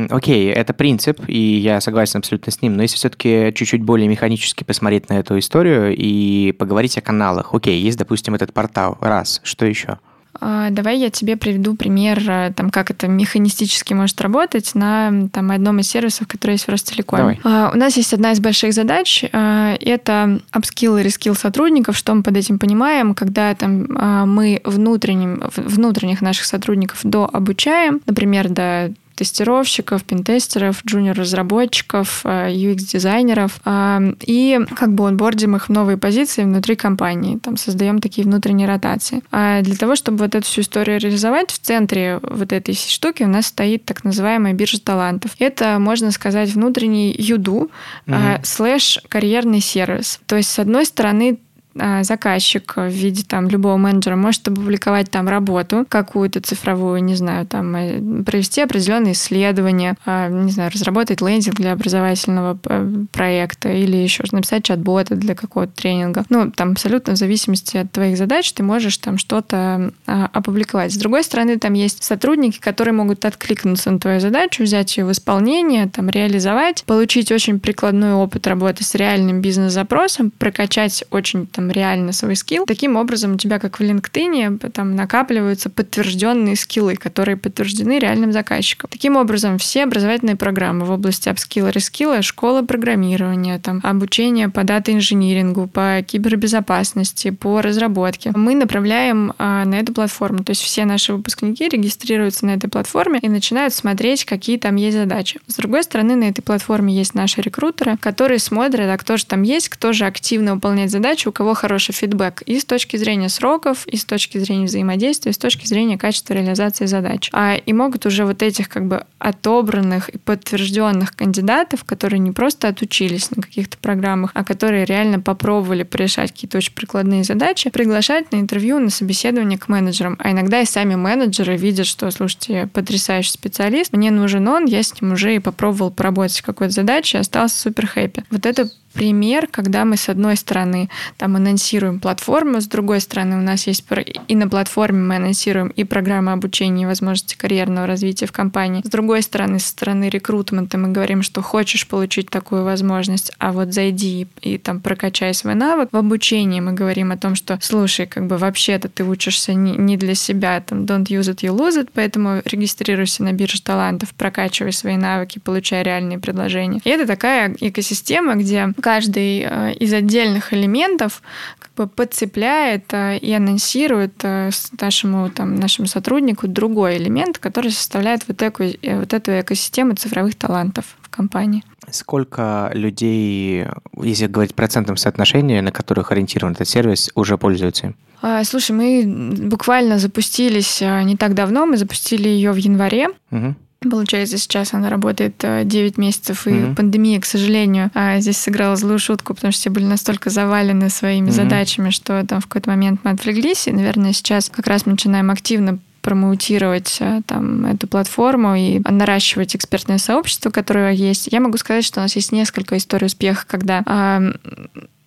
[0.10, 2.76] Окей, это принцип, и я согласен абсолютно с ним.
[2.76, 7.54] Но если все-таки чуть-чуть более механически посмотреть на эту историю и поговорить о каналах.
[7.54, 8.98] Окей, есть, допустим, этот портал.
[9.02, 9.42] Раз.
[9.44, 10.00] Что еще?
[10.40, 15.52] А, давай я тебе приведу пример, э, там, как это механистически может работать на там,
[15.52, 17.40] одном из сервисов, который есть в Ростелекоме.
[17.44, 17.72] Давай.
[17.74, 21.98] У нас есть одна из больших задач, э, это апскилл и рескилл сотрудников.
[21.98, 23.16] Что мы под этим понимаем?
[23.16, 33.60] Когда там, а, мы внутренним, внутренних наших сотрудников дообучаем, например, до тестировщиков, пентестеров, джуниор-разработчиков, UX-дизайнеров,
[33.66, 38.26] э, э, и как бы онбордим их в новые позиции внутри компании, там создаем такие
[38.26, 39.22] внутренние ротации.
[39.30, 43.28] А для того, чтобы вот эту всю историю реализовать, в центре вот этой штуки у
[43.28, 45.32] нас стоит так называемая биржа талантов.
[45.40, 47.70] Это, можно сказать, внутренний юду
[48.08, 48.16] угу.
[48.44, 50.22] слэш карьерный сервис.
[50.28, 55.28] То есть, с одной стороны, а, заказчик в виде там любого менеджера может опубликовать там
[55.28, 61.56] работу какую-то цифровую, не знаю, там э, провести определенные исследования, а, не знаю, разработать лендинг
[61.56, 66.26] для образовательного э, проекта или еще написать чат-бота для какого-то тренинга.
[66.30, 70.94] Ну, там абсолютно в зависимости от твоих задач ты можешь там что-то а, опубликовать.
[70.94, 75.12] С другой стороны, там есть сотрудники, которые могут откликнуться на твою задачу, взять ее в
[75.12, 82.14] исполнение, там реализовать, получить очень прикладной опыт работы с реальным бизнес-запросом, прокачать очень там реально
[82.14, 82.66] свой скилл.
[82.66, 88.90] Таким образом, у тебя, как в LinkedIn, там накапливаются подтвержденные скиллы, которые подтверждены реальным заказчиком.
[88.90, 95.68] Таким образом, все образовательные программы в области апскилла, рескилла, школа программирования, там, обучение по дата-инжинирингу,
[95.68, 100.46] по кибербезопасности, по разработке, мы направляем а, на эту платформу.
[100.46, 104.96] То есть все наши выпускники регистрируются на этой платформе и начинают смотреть, какие там есть
[104.96, 105.42] задачи.
[105.48, 109.42] С другой стороны, на этой платформе есть наши рекрутеры, которые смотрят, а кто же там
[109.42, 113.30] есть, кто же активно выполняет задачи, у кого кого хороший фидбэк и с точки зрения
[113.30, 117.30] сроков, и с точки зрения взаимодействия, и с точки зрения качества реализации задач.
[117.34, 122.68] А, и могут уже вот этих как бы отобранных и подтвержденных кандидатов, которые не просто
[122.68, 128.40] отучились на каких-то программах, а которые реально попробовали порешать какие-то очень прикладные задачи, приглашать на
[128.40, 130.16] интервью, на собеседование к менеджерам.
[130.20, 135.02] А иногда и сами менеджеры видят, что, слушайте, потрясающий специалист, мне нужен он, я с
[135.02, 138.24] ним уже и попробовал поработать какой-то задачей, остался супер хэппи.
[138.30, 143.42] Вот это пример, когда мы с одной стороны там анонсируем платформу, с другой стороны у
[143.42, 143.86] нас есть
[144.28, 148.82] и на платформе мы анонсируем и программы обучения, и возможности карьерного развития в компании.
[148.86, 153.74] С другой стороны, со стороны рекрутмента мы говорим, что хочешь получить такую возможность, а вот
[153.74, 155.90] зайди и, и там прокачай свой навык.
[155.92, 159.98] В обучении мы говорим о том, что слушай, как бы вообще-то ты учишься не, не
[159.98, 164.74] для себя, там don't use it, you lose it, поэтому регистрируйся на бирже талантов, прокачивай
[164.74, 166.82] свои навыки, получай реальные предложения.
[166.84, 171.22] И это такая экосистема, где каждый э, из отдельных элементов
[171.60, 174.50] как бы подцепляет э, и анонсирует э,
[174.80, 180.98] нашему, там, нашему сотруднику другой элемент, который составляет вот, эту, вот эту экосистему цифровых талантов
[181.02, 181.64] в компании.
[181.92, 183.66] Сколько людей,
[184.02, 187.96] если говорить процентном соотношении, на которых ориентирован этот сервис, уже пользуются им?
[188.22, 193.10] А, слушай, мы буквально запустились не так давно, мы запустили ее в январе.
[193.32, 193.56] Угу.
[193.82, 195.68] Получается, сейчас она работает 9
[195.98, 196.76] э, месяцев, и mm-hmm.
[196.76, 201.30] пандемия, к сожалению, а, здесь сыграла злую шутку, потому что все были настолько завалены своими
[201.30, 201.32] mm-hmm.
[201.32, 205.32] задачами, что там в какой-то момент мы отвлеклись, и, наверное, сейчас как раз мы начинаем
[205.32, 211.30] активно промоутировать э, там, эту платформу и наращивать экспертное сообщество, которое есть.
[211.32, 213.84] Я могу сказать, что у нас есть несколько историй успеха, когда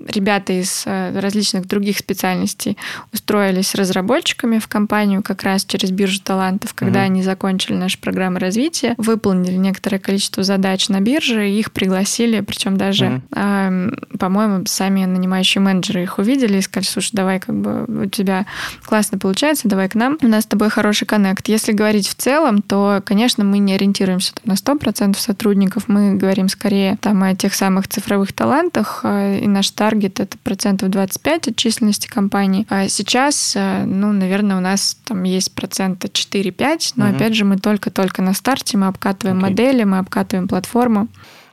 [0.08, 2.76] ребята из э, различных других специальностей
[3.12, 7.06] устроились разработчиками в компанию как раз через биржу талантов, когда угу.
[7.06, 12.76] они закончили нашу программу развития, выполнили некоторое количество задач на бирже, и их пригласили, причем
[12.76, 13.22] даже, угу.
[13.36, 18.46] э, по-моему, сами нанимающие менеджеры их увидели и сказали, слушай, давай как бы у тебя
[18.84, 21.48] классно получается, давай к нам, у нас с тобой хороший коннект.
[21.48, 26.96] Если говорить в целом, то, конечно, мы не ориентируемся на 100% сотрудников, мы говорим скорее
[27.00, 31.56] там о тех самых цифровых талантах, э, и наш таргет таргет это процентов 25 от
[31.56, 32.66] численности компании.
[32.70, 37.16] А сейчас, э, ну, наверное, у нас там есть процента 4-5, но угу.
[37.16, 39.42] опять же мы только-только на старте, мы обкатываем okay.
[39.42, 41.08] модели, мы обкатываем платформу.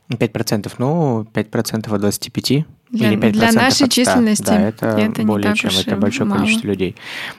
[0.09, 3.87] 5%, ну, 5% от 25 для, Или 5% для нашей от 100.
[3.87, 6.41] численности да, это, это более чем это большое мало.
[6.41, 6.95] количество людей.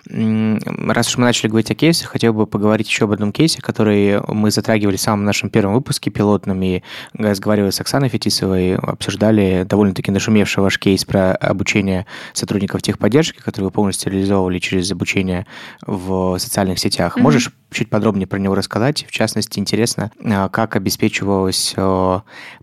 [0.09, 4.21] Раз уж мы начали говорить о кейсах, хотел бы поговорить еще об одном кейсе, который
[4.29, 6.83] мы затрагивали в самом нашем первом выпуске пилотном, и
[7.15, 13.71] разговаривали с Оксаной Фетисовой, обсуждали довольно-таки нашумевший ваш кейс про обучение сотрудников техподдержки, который вы
[13.71, 15.47] полностью реализовывали через обучение
[15.85, 17.17] в социальных сетях.
[17.17, 17.23] Mm-hmm.
[17.23, 19.07] Можешь чуть подробнее про него рассказать?
[19.09, 21.75] В частности, интересно, а, как обеспечивалась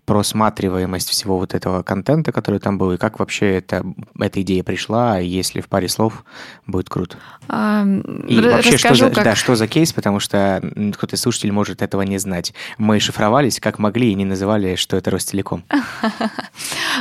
[0.08, 3.84] просматриваемость всего вот этого контента, который там был, и как вообще это,
[4.18, 6.24] эта идея пришла, если в паре слов
[6.66, 7.18] будет круто.
[7.46, 7.84] А,
[8.26, 9.24] и вообще, расскажу, что за, как...
[9.24, 10.62] да, что за кейс, потому что
[10.94, 12.54] кто-то из слушателей может этого не знать.
[12.78, 15.64] Мы шифровались как могли и не называли, что это Ростелеком.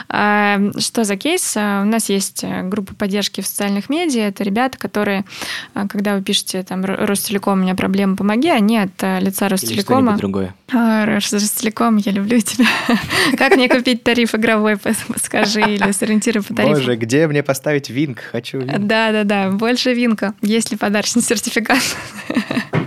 [0.09, 1.55] А, что за кейс?
[1.57, 4.27] А, у нас есть э, группа поддержки в социальных медиа.
[4.27, 5.25] Это ребята, которые,
[5.73, 10.11] когда вы пишете там Ростелеком, у меня проблема, помоги, они от э, лица Ростелекома.
[10.11, 10.55] Или другое.
[10.71, 12.67] Ростелеком, я люблю тебя.
[13.37, 14.77] Как мне купить тариф игровой,
[15.23, 16.75] скажи, или сориентируй по тарифу.
[16.75, 18.19] Боже, где мне поставить винк?
[18.31, 18.77] Хочу винк.
[18.77, 20.35] Да-да-да, больше винка.
[20.41, 21.81] Есть ли подарочный сертификат?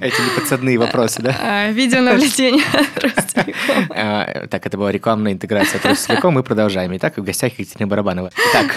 [0.00, 1.36] Эти не подсадные вопросы, да?
[1.40, 2.64] А, видео наблюдение
[3.90, 6.34] а, Так, это была рекламная интеграция Ростелеком.
[6.34, 6.96] Мы продолжаем.
[6.96, 8.30] Итак, в гостях Екатерина Барабанова.
[8.50, 8.74] Итак.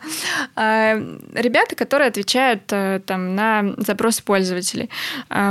[0.56, 0.94] А,
[1.34, 4.88] ребята, которые отвечают э, там на запросы пользователей.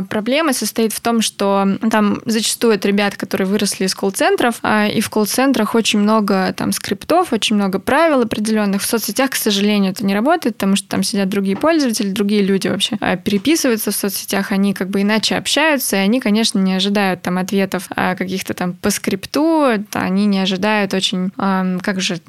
[0.10, 5.10] Проблема состоит в том, что там зачастую это ребята, которые выросли из колл-центров, и в
[5.10, 8.82] колл-центрах очень много там скриптов, очень много правил определенных.
[8.82, 12.68] В соцсетях, к сожалению, это не работает, потому что там сидят другие пользователи, другие люди
[12.68, 17.38] вообще переписываются в соцсетях, они как бы иначе общаются, и они, конечно, не ожидают там
[17.38, 21.32] ответов а, каких-то там по скрипту, они не ожидают очень,
[21.82, 22.20] как же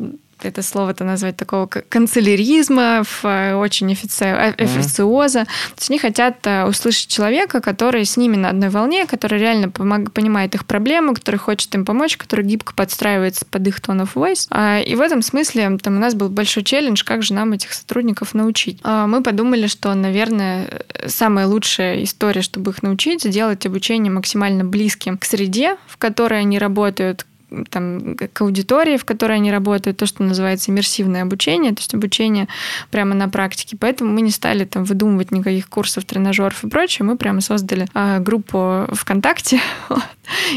[0.45, 4.25] это слово-то назвать такого канцеляризма, э, очень офици...
[4.25, 5.41] официоза.
[5.41, 5.45] Mm-hmm.
[5.45, 9.69] То есть они хотят э, услышать человека, который с ними на одной волне, который реально
[9.71, 10.13] помог...
[10.13, 14.47] понимает их проблемы, который хочет им помочь, который гибко подстраивается под их tone of voice.
[14.51, 17.73] А, и в этом смысле там у нас был большой челлендж, как же нам этих
[17.73, 18.81] сотрудников научить.
[18.83, 25.19] А, мы подумали, что, наверное, самая лучшая история, чтобы их научить, сделать обучение максимально близким
[25.19, 27.27] к среде, в которой они работают,
[27.71, 32.49] там, к аудитории, в которой они работают, то, что называется иммерсивное обучение, то есть обучение
[32.91, 33.77] прямо на практике.
[33.79, 37.07] Поэтому мы не стали там выдумывать никаких курсов, тренажеров и прочее.
[37.07, 39.61] Мы прямо создали а, группу ВКонтакте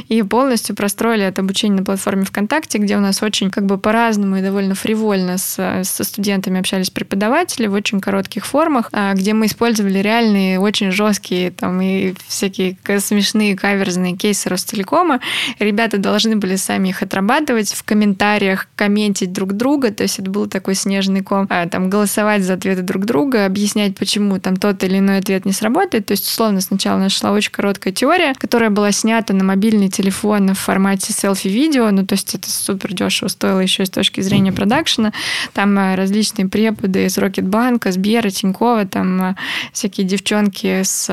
[0.07, 4.37] и полностью простроили это обучение на платформе ВКонтакте, где у нас очень как бы по-разному
[4.37, 9.45] и довольно фривольно с, со студентами общались преподаватели в очень коротких формах, а, где мы
[9.45, 15.19] использовали реальные, очень жесткие там и всякие смешные каверзные кейсы Ростелекома.
[15.59, 20.47] Ребята должны были сами их отрабатывать, в комментариях комментить друг друга, то есть это был
[20.47, 24.99] такой снежный ком, а, там голосовать за ответы друг друга, объяснять, почему там тот или
[24.99, 26.05] иной ответ не сработает.
[26.07, 30.53] То есть, условно, сначала наша шла очень короткая теория, которая была снята на мобильный телефон
[30.53, 35.13] в формате селфи-видео, ну, то есть это супер дешево стоило еще с точки зрения продакшена.
[35.53, 39.35] Там а, различные преподы из Рокетбанка, Сбера, Тинькова, там а,
[39.73, 41.07] всякие девчонки с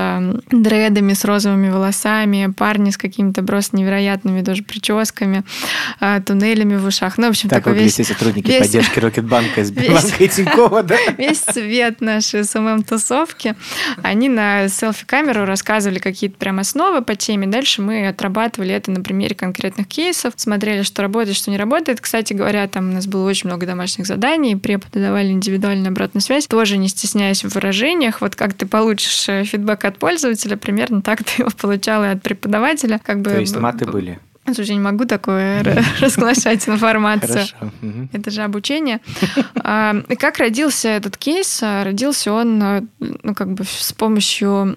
[0.51, 5.45] дредами, с розовыми волосами, парни с какими-то просто невероятными даже прическами,
[6.25, 7.19] туннелями в ушах.
[7.19, 7.93] Ну, в общем, так такой весь...
[7.93, 8.61] все сотрудники весь...
[8.61, 10.97] поддержки Рокетбанка, Сбербанка и Тинькова, да?
[11.19, 13.55] Весь цвет нашей СММ-тусовки.
[14.03, 17.47] Они на селфи-камеру рассказывали какие-то прям основы по теме.
[17.47, 22.01] Дальше мы отрабатывали это на примере конкретных кейсов, смотрели, что работает, что не работает.
[22.01, 26.47] Кстати говоря, там у нас было очень много домашних заданий, преподы давали индивидуальную обратную связь,
[26.47, 28.21] тоже не стесняясь в выражениях.
[28.21, 32.23] Вот как ты получишь э, фидбэк от пользователя, примерно так ты его получал и от
[32.23, 33.01] преподавателя.
[33.05, 33.31] Как бы...
[33.31, 34.19] То есть маты были?
[34.53, 35.63] Слушай, не могу такое
[36.01, 37.47] разглашать информацию.
[38.13, 39.01] Это же обучение.
[39.57, 41.63] А, как родился этот кейс?
[41.63, 44.77] Родился он ну, как бы с помощью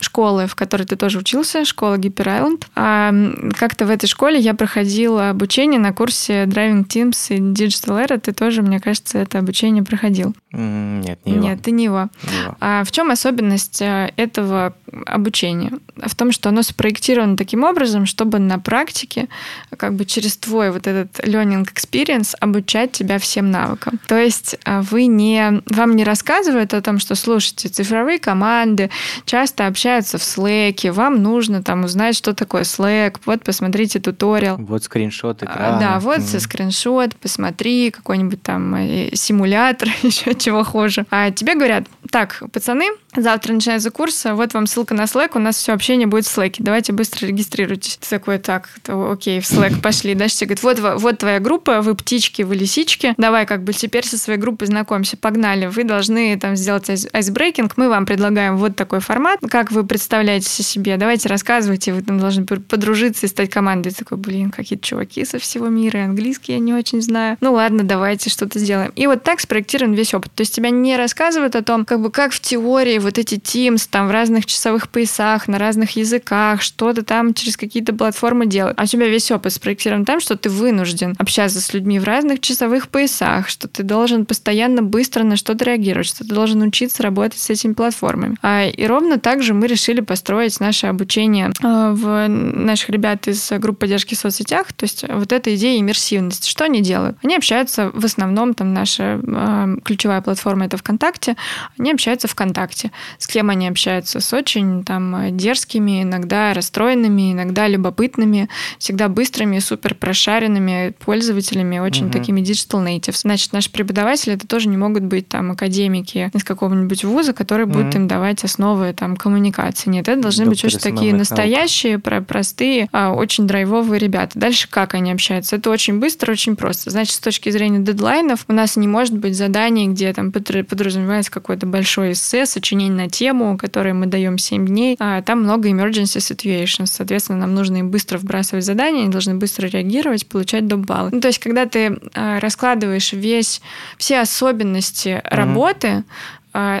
[0.00, 2.66] школы, в которой ты тоже учился, школа Гипер Айленд.
[2.74, 3.12] А
[3.58, 8.18] как-то в этой школе я проходила обучение на курсе Driving Teams и Digital Era.
[8.18, 10.34] Ты тоже, мне кажется, это обучение проходил.
[10.52, 11.42] Нет, не его.
[11.42, 12.08] Нет, ты не его.
[12.30, 12.56] Не его.
[12.60, 14.74] А в чем особенность э, этого
[15.06, 15.72] обучения?
[15.96, 19.28] В том, что оно спроектировано таким образом, чтобы на практике,
[19.76, 23.98] как бы через твой вот этот learning experience обучать тебя всем навыкам.
[24.06, 28.90] То есть э, вы не, вам не рассказывают о том, что, слушайте, цифровые команды,
[29.24, 34.56] часто общаются в Slack, вам нужно там узнать, что такое Slack, вот посмотрите туториал.
[34.58, 35.80] Вот скриншот а, экрана.
[35.80, 36.40] Да, вот mm.
[36.40, 41.06] скриншот, посмотри, какой-нибудь там э, симулятор, еще чего хуже.
[41.10, 45.56] А тебе говорят, так, пацаны, завтра начинается курс, вот вам ссылка на Slack, у нас
[45.56, 47.96] все общение будет в Slack, давайте быстро регистрируйтесь.
[47.96, 50.14] Ты такой, так, окей, в Slack пошли.
[50.14, 54.06] Дальше тебе говорят, вот, вот твоя группа, вы птички, вы лисички, давай как бы теперь
[54.06, 59.00] со своей группой знакомься, погнали, вы должны там сделать айсбрейкинг, мы вам предлагаем вот такой
[59.00, 63.90] формат, как вы представляете себе, давайте рассказывайте, вы там должны подружиться и стать командой.
[63.90, 67.36] Ты такой, блин, какие-то чуваки со всего мира, английский я не очень знаю.
[67.40, 68.92] Ну ладно, давайте что-то сделаем.
[68.96, 70.32] И вот так спроектирован весь опыт.
[70.34, 73.88] То есть тебя не рассказывают о том, как бы как в теории вот эти Teams
[73.90, 78.78] там в разных часовых поясах, на разных языках, что-то там через какие-то платформы делают.
[78.78, 82.40] А у тебя весь опыт спроектирован там, что ты вынужден общаться с людьми в разных
[82.40, 87.38] часовых поясах, что ты должен постоянно быстро на что-то реагировать, что ты должен учиться работать
[87.38, 88.36] с этими платформами.
[88.42, 93.50] А, и ровно так же мы решили построить наше обучение а, в наших ребят из
[93.52, 94.72] группы поддержки в соцсетях.
[94.72, 96.50] То есть вот эта идея иммерсивности.
[96.50, 97.16] Что они делают?
[97.22, 101.36] Они общаются в основном, там наша а, ключевая платформа это ВКонтакте,
[101.78, 102.90] они общаются ВКонтакте.
[103.18, 104.20] С кем они общаются?
[104.20, 112.12] С очень там дерзкими, иногда расстроенными, иногда любопытными, всегда быстрыми, супер прошаренными пользователями, очень угу.
[112.12, 113.20] такими digital natives.
[113.22, 117.78] Значит, наши преподаватели это тоже не могут быть там академики из какого-нибудь вуза, которые угу.
[117.78, 119.90] будут им давать основы там коммуникации.
[119.90, 122.26] Нет, это должны Доктор быть очень такие настоящие, наук.
[122.26, 124.38] простые, а, очень драйвовые ребята.
[124.38, 125.56] Дальше как они общаются?
[125.56, 126.90] Это очень быстро, очень просто.
[126.90, 131.66] Значит, с точки зрения дедлайнов у нас не может быть заданий, где там подразумевается какой-то
[131.66, 134.96] большой эссе, сочинение на тему, которое мы даем 7 дней.
[134.98, 136.86] А там много emergency situations.
[136.86, 140.80] Соответственно, нам нужно им быстро вбрасывать задания, они должны быстро реагировать, получать доп.
[140.80, 141.10] баллы.
[141.12, 143.60] Ну, то есть, когда ты а, раскладываешь весь,
[143.98, 145.34] все особенности mm-hmm.
[145.34, 146.04] работы,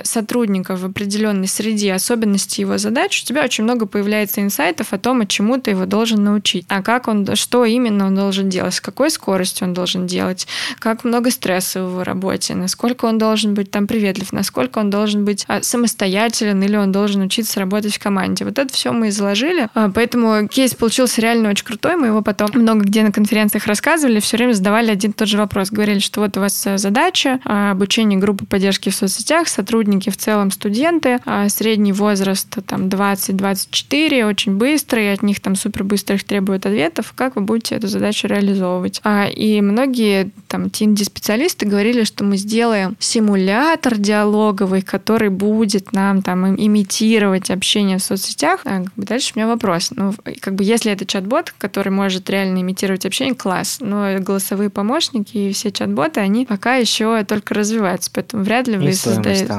[0.04, 5.26] сотрудника в определенной среде, особенности его задач, у тебя очень много появляется инсайтов о том,
[5.26, 6.66] чему ты его должен научить.
[6.68, 10.46] А как он, что именно он должен делать, с какой скоростью он должен делать,
[10.78, 15.24] как много стресса в его работе, насколько он должен быть там приветлив, насколько он должен
[15.24, 18.44] быть а, самостоятелен или он должен учиться работать в команде.
[18.44, 19.68] Вот это все мы изложили.
[19.74, 21.96] А, поэтому кейс получился реально очень крутой.
[21.96, 25.38] Мы его потом много где на конференциях рассказывали, все время задавали один и тот же
[25.38, 25.70] вопрос.
[25.70, 31.18] Говорили, что вот у вас задача обучение группы поддержки в соцсетях, сотрудники в целом студенты,
[31.24, 37.34] а средний возраст там 20-24, очень быстрый, от них там супер быстрых требуют ответов, как
[37.34, 39.00] вы будете эту задачу реализовывать.
[39.02, 46.54] А, и многие там TND-специалисты говорили, что мы сделаем симулятор диалоговый, который будет нам там
[46.54, 48.60] имитировать общение в соцсетях.
[48.64, 49.90] А, дальше у меня вопрос.
[49.96, 53.78] Ну, как бы если это чат-бот, который может реально имитировать общение, класс.
[53.80, 58.12] Но голосовые помощники и все чат-боты, они пока еще только развиваются.
[58.14, 58.92] Поэтому вряд ли вы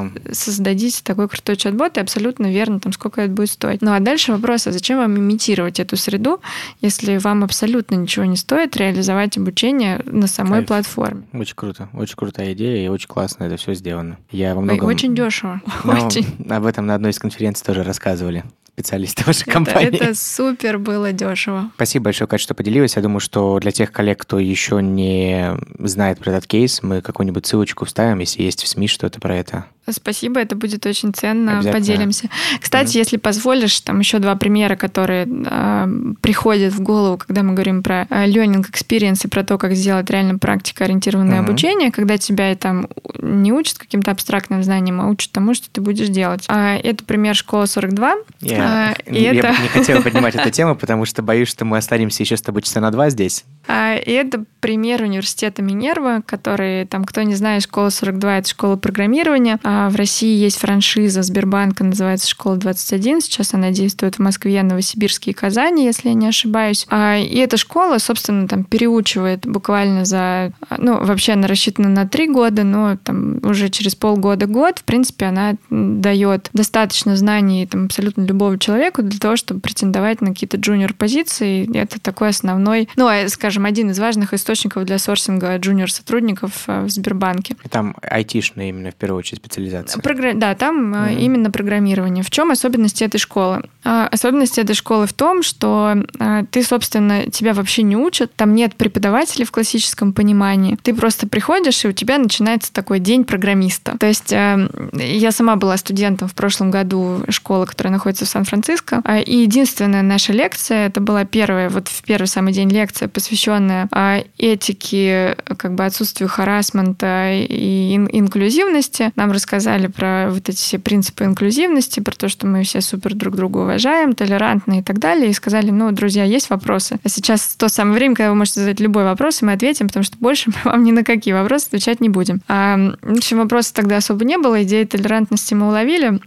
[0.06, 0.34] созда...
[0.34, 3.82] создадите такой крутой чат-бот, и абсолютно верно, там, сколько это будет стоить.
[3.82, 6.41] Ну а дальше вопрос, а зачем вам имитировать эту среду,
[6.82, 10.68] если вам абсолютно ничего не стоит реализовать обучение на самой Кайф.
[10.68, 11.24] платформе?
[11.34, 11.89] Очень круто.
[11.93, 14.18] Очень крутая идея и очень классно это все сделано.
[14.32, 14.88] Я во многом...
[14.88, 15.62] Ой, очень дешево.
[15.84, 16.26] Ну, очень.
[16.50, 18.43] Об этом на одной из конференций тоже рассказывали
[18.78, 19.95] специалисты вашей это, компании.
[19.95, 21.71] Это супер было дешево.
[21.75, 22.95] Спасибо большое, Катя, что поделилась.
[22.95, 27.45] Я думаю, что для тех коллег, кто еще не знает про этот кейс, мы какую-нибудь
[27.47, 29.65] ссылочку вставим, если есть в СМИ что-то про это.
[29.89, 31.63] Спасибо, это будет очень ценно.
[31.71, 32.30] Поделимся.
[32.59, 32.99] Кстати, mm-hmm.
[32.99, 35.88] если позволишь, там еще два примера, которые э,
[36.21, 40.09] приходят в голову, когда мы говорим про э, learning experience и про то, как сделать
[40.09, 41.43] реально практикоориентированное mm-hmm.
[41.43, 42.89] обучение, когда тебя там
[43.21, 46.43] не учат каким-то абстрактным знаниям, а учат тому, что ты будешь делать.
[46.49, 48.15] А, это пример школы 42.
[48.41, 49.55] Я, а, и я это...
[49.61, 52.80] не хотела поднимать эту тему, потому что боюсь, что мы останемся еще с тобой часа
[52.80, 53.45] на два здесь.
[53.68, 58.76] А, и это пример университета Минерва, который, там, кто не знает, школа 42— это школа
[58.76, 59.59] программирования.
[59.63, 63.22] А в России есть франшиза Сбербанка, называется «Школа 21».
[63.22, 66.86] Сейчас она действует в Москве, Новосибирске и Казани, если я не ошибаюсь.
[66.89, 70.51] А, и эта школа, собственно, там переучивает буквально за...
[70.78, 75.55] Ну, вообще она рассчитана на три года, но там уже через полгода-год, в принципе, она
[75.70, 81.70] дает достаточно знаний там, абсолютно любого человека для того, чтобы претендовать на какие-то джуниор-позиции.
[81.76, 86.89] Это такой основной, ну, а, скажем, один из важных источников для сорсинга джуниор-сотрудников э, в
[86.89, 87.55] Сбербанке.
[87.70, 90.01] Там айтишная именно в первую очередь специализация.
[90.01, 90.34] Програ...
[90.34, 91.20] Да, там mm-hmm.
[91.20, 92.24] именно программирование.
[92.24, 93.64] В чем особенности этой школы?
[93.84, 98.55] А, особенность этой школы в том, что а, ты, собственно, тебя вообще не учат, там
[98.55, 100.78] нет преподавателей в классическом понимании.
[100.82, 103.97] Ты просто приходишь, и у тебя начинается такой день программиста.
[103.97, 109.38] То есть я сама была студентом в прошлом году школы, которая находится в Сан-Франциско, и
[109.38, 114.24] единственная наша лекция, это была первая, вот в первый самый день лекция, посвященная посвященная а,
[114.38, 119.12] этике, как бы отсутствию харасмента и инклюзивности.
[119.16, 123.36] Нам рассказали про вот эти все принципы инклюзивности, про то, что мы все супер друг
[123.36, 125.30] друга уважаем, толерантны и так далее.
[125.30, 127.00] И сказали, ну, друзья, есть вопросы.
[127.04, 130.04] А сейчас то самое время, когда вы можете задать любой вопрос, и мы ответим, потому
[130.04, 132.41] что больше мы вам ни на какие вопросы отвечать не будем.
[132.48, 134.64] А, в общем, вопросов тогда особо не было.
[134.64, 136.20] Идеи толерантности мы уловили.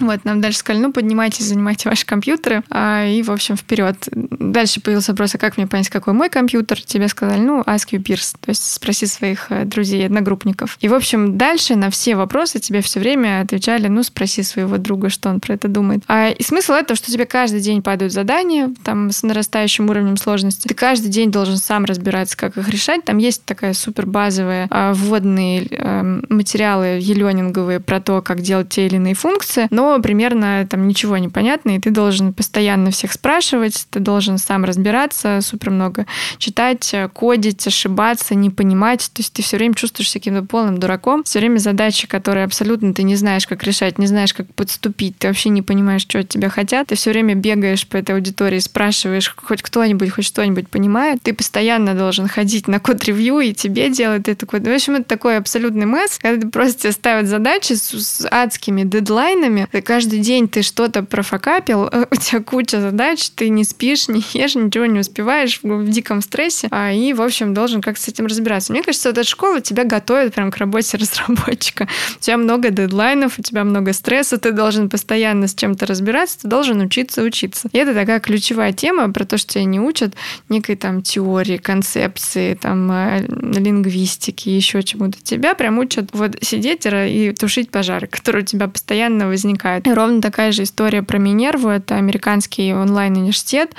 [0.00, 2.62] Вот, нам дальше сказали, ну, поднимайтесь, занимайте ваши компьютеры.
[2.70, 4.08] А, и, в общем, вперед.
[4.12, 6.80] Дальше появился вопрос, а как мне понять, какой мой компьютер?
[6.82, 10.76] тебе сказали, ну, ask your peers, то есть спроси своих э, друзей, одногруппников.
[10.80, 15.08] И, в общем, дальше на все вопросы тебе все время отвечали, ну, спроси своего друга,
[15.08, 16.02] что он про это думает.
[16.08, 20.68] А, и смысл этого, что тебе каждый день падают задания, там, с нарастающим уровнем сложности.
[20.68, 23.04] Ты каждый день должен сам разбираться, как их решать.
[23.04, 28.86] Там есть такая супер базовая а, вводные а, материалы еленинговые про то, как делать те
[28.86, 33.86] или иные функции, но примерно там ничего не понятно, и ты должен постоянно всех спрашивать,
[33.90, 36.06] ты должен сам разбираться, супер много
[36.38, 39.10] читать, э, кодить, ошибаться, не понимать.
[39.12, 41.24] То есть ты все время чувствуешь себя каким-то полным дураком.
[41.24, 45.28] Все время задачи, которые абсолютно ты не знаешь, как решать, не знаешь, как подступить, ты
[45.28, 46.88] вообще не понимаешь, что от тебя хотят.
[46.88, 51.22] Ты все время бегаешь по этой аудитории, спрашиваешь, хоть кто-нибудь, хоть что-нибудь понимает.
[51.22, 54.62] Ты постоянно должен ходить на код-ревью, и тебе делают это код.
[54.62, 58.82] В общем, это такой абсолютный месс, когда ты просто тебе ставят задачи с, с адскими
[58.82, 59.68] дедлайнами.
[59.72, 64.54] И каждый день ты что-то профокапил, у тебя куча задач, ты не спишь, не ешь,
[64.54, 68.72] ничего не успеваешь в диком стрессе, а, и, в общем, должен как-то с этим разбираться.
[68.72, 71.88] Мне кажется, вот эта школа тебя готовит прям к работе разработчика.
[72.16, 76.48] У тебя много дедлайнов, у тебя много стресса, ты должен постоянно с чем-то разбираться, ты
[76.48, 77.68] должен учиться учиться.
[77.72, 80.14] И это такая ключевая тема про то, что тебя не учат
[80.48, 85.20] некой там теории, концепции, там, э, лингвистики, еще чему-то.
[85.22, 89.86] Тебя прям учат вот сидеть и тушить пожары, которые у тебя постоянно возникают.
[89.86, 91.68] И ровно такая же история про Минерву.
[91.68, 93.74] Это американский онлайн-университет,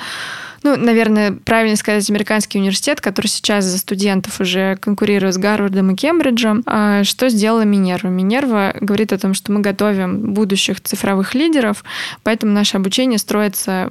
[0.63, 5.95] ну, наверное, правильно сказать, американский университет, который сейчас за студентов уже конкурирует с Гарвардом и
[5.95, 6.63] Кембриджем.
[6.65, 8.09] А что сделала Минерва?
[8.09, 11.83] Минерва говорит о том, что мы готовим будущих цифровых лидеров,
[12.23, 13.89] поэтому наше обучение строится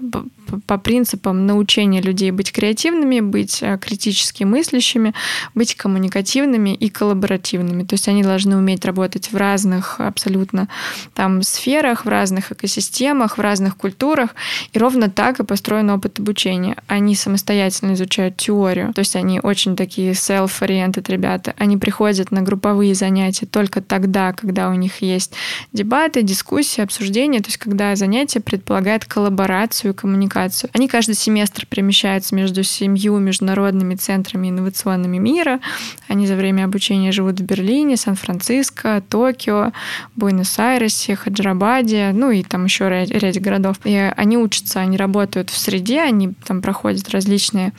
[0.66, 5.14] по принципам научения людей быть креативными, быть э, критически мыслящими,
[5.54, 7.84] быть коммуникативными и коллаборативными.
[7.84, 10.68] То есть они должны уметь работать в разных абсолютно
[11.14, 14.30] там сферах, в разных экосистемах, в разных культурах.
[14.72, 16.76] И ровно так и построен опыт обучения обучения.
[16.86, 21.54] Они самостоятельно изучают теорию, то есть они очень такие self-oriented ребята.
[21.58, 25.32] Они приходят на групповые занятия только тогда, когда у них есть
[25.72, 30.70] дебаты, дискуссии, обсуждения, то есть когда занятие предполагает коллаборацию, коммуникацию.
[30.72, 35.61] Они каждый семестр перемещаются между семью международными центрами инновационными мира.
[36.08, 39.72] Они за время обучения живут в Берлине, Сан-Франциско, Токио,
[40.16, 43.76] Буэнос-Айресе, Хаджрабаде, ну и там еще ряд, ряд городов.
[43.84, 47.72] И они учатся, они работают в среде, они там проходят различные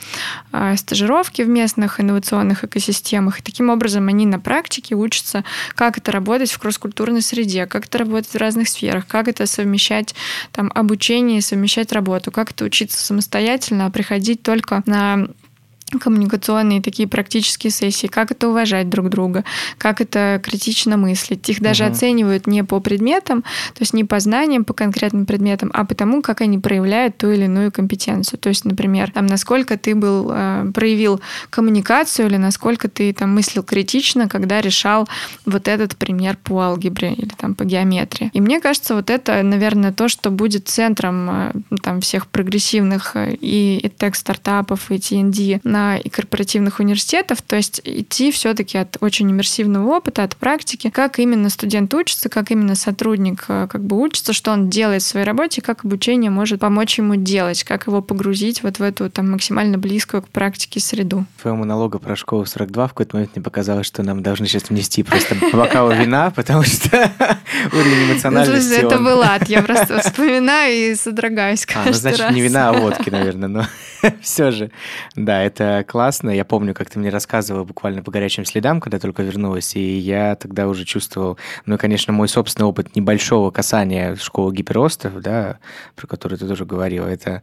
[0.50, 3.40] э, стажировки в местных инновационных экосистемах.
[3.40, 5.44] И таким образом они на практике учатся,
[5.74, 10.14] как это работать в кросс-культурной среде, как это работать в разных сферах, как это совмещать
[10.52, 15.26] там, обучение, совмещать работу, как это учиться самостоятельно, а приходить только на
[15.98, 19.44] коммуникационные такие практические сессии, как это уважать друг друга,
[19.78, 21.48] как это критично мыслить.
[21.48, 21.92] Их даже угу.
[21.92, 26.22] оценивают не по предметам, то есть не по знаниям, по конкретным предметам, а по тому,
[26.22, 28.38] как они проявляют ту или иную компетенцию.
[28.38, 31.20] То есть, например, там, насколько ты был, э, проявил
[31.50, 35.08] коммуникацию или насколько ты там мыслил критично, когда решал
[35.46, 38.30] вот этот пример по алгебре или там по геометрии.
[38.32, 43.34] И мне кажется, вот это, наверное, то, что будет центром э, там всех прогрессивных э,
[43.34, 49.30] и, и тег-стартапов, и TND на и корпоративных университетов, то есть идти все-таки от очень
[49.30, 54.32] иммерсивного опыта, от практики, как именно студент учится, как именно сотрудник э, как бы учится,
[54.32, 58.62] что он делает в своей работе, как обучение может помочь ему делать, как его погрузить
[58.62, 61.24] вот в эту там максимально близкую к практике среду.
[61.40, 65.02] Твоего монолога про школу 42 в какой-то момент мне показалось, что нам должны сейчас внести
[65.02, 66.88] просто бокал вина, потому что
[67.72, 68.74] уровень эмоциональности...
[68.74, 73.10] Это был ад, я просто вспоминаю и содрогаюсь А, ну значит, не вина, а водки,
[73.10, 73.66] наверное, но
[74.20, 74.70] все же.
[75.14, 76.30] Да, это классно.
[76.30, 80.36] Я помню, как ты мне рассказывал буквально по горячим следам, когда только вернулась, и я
[80.36, 85.58] тогда уже чувствовал, ну, конечно, мой собственный опыт небольшого касания школы гиперостов, да,
[85.96, 87.42] про который ты тоже говорил, это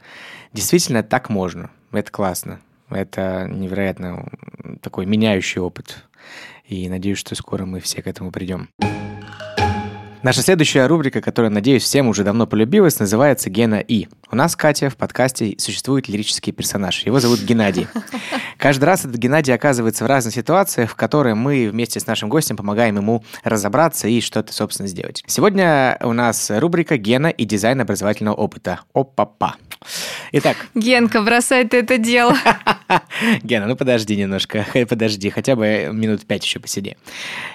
[0.53, 1.71] действительно так можно.
[1.91, 2.59] Это классно.
[2.89, 4.29] Это невероятно
[4.81, 6.03] такой меняющий опыт.
[6.65, 8.69] И надеюсь, что скоро мы все к этому придем.
[10.21, 14.09] Наша следующая рубрика, которая, надеюсь, всем уже давно полюбилась, называется «Гена И».
[14.29, 17.05] У нас, Катя, в подкасте существует лирический персонаж.
[17.05, 17.87] Его зовут Геннадий.
[18.57, 22.57] Каждый раз этот Геннадий оказывается в разных ситуациях, в которые мы вместе с нашим гостем
[22.57, 25.23] помогаем ему разобраться и что-то, собственно, сделать.
[25.25, 28.81] Сегодня у нас рубрика «Гена и дизайн образовательного опыта».
[28.93, 29.55] Опа-па.
[30.33, 30.57] Итак.
[30.75, 32.35] Генка, бросай ты это дело.
[33.43, 36.97] Гена, ну подожди немножко, подожди, хотя бы минут пять еще посиди.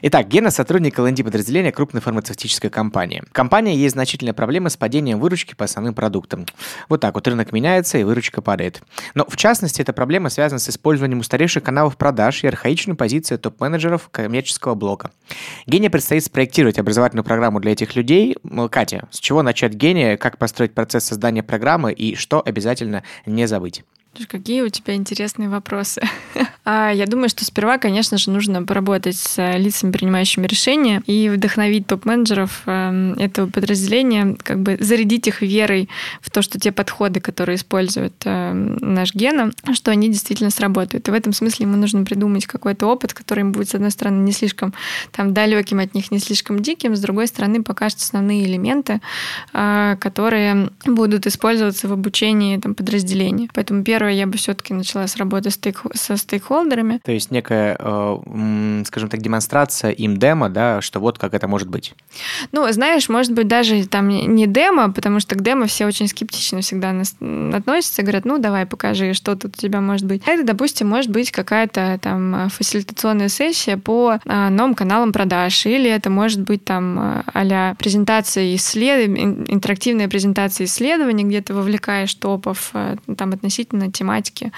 [0.02, 3.22] Итак, Гена– сотрудник ЛНД подразделения крупной фармацевтической компании.
[3.28, 6.46] В компании есть значительная проблема с падением выручки по основным продуктам.
[6.88, 8.82] Вот так вот рынок меняется, и выручка падает.
[9.14, 14.08] Но в частности, эта проблема связана с использованием устаревших каналов продаж и архаичной позиции топ-менеджеров
[14.10, 15.10] коммерческого блока.
[15.66, 18.36] Гене предстоит спроектировать образовательную программу для этих людей.
[18.70, 23.82] Катя, с чего начать Гения, как построить процесс создания программы и что обязательно не забыть?
[24.28, 26.02] Какие у тебя интересные вопросы.
[26.66, 31.28] А, я думаю, что сперва, конечно же, нужно поработать с э, лицами, принимающими решения, и
[31.28, 35.90] вдохновить топ-менеджеров эм, этого подразделения, как бы зарядить их верой
[36.22, 41.06] в то, что те подходы, которые использует эм, наш Гена, что они действительно сработают.
[41.06, 44.32] И в этом смысле ему нужно придумать какой-то опыт, который будет, с одной стороны, не
[44.32, 44.72] слишком
[45.12, 49.02] там далеким от них, не слишком диким, с другой стороны, покажет основные элементы,
[49.52, 53.50] э, которые будут использоваться в обучении там, подразделения.
[53.52, 55.80] Поэтому первое первое, я бы все-таки начала с работы стейк...
[55.94, 57.00] со стейкхолдерами.
[57.02, 61.68] То есть некая, э, скажем так, демонстрация им демо, да, что вот как это может
[61.68, 61.94] быть.
[62.52, 66.60] Ну, знаешь, может быть, даже там не демо, потому что к демо все очень скептично
[66.60, 70.22] всегда относятся, говорят, ну, давай, покажи, что тут у тебя может быть.
[70.26, 76.10] Это, допустим, может быть какая-то там фасилитационная сессия по а, новым каналам продаж, или это
[76.10, 83.32] может быть там а презентация исследований, интерактивная презентация исследований, где ты вовлекаешь топов э, там
[83.32, 84.52] относительно тематики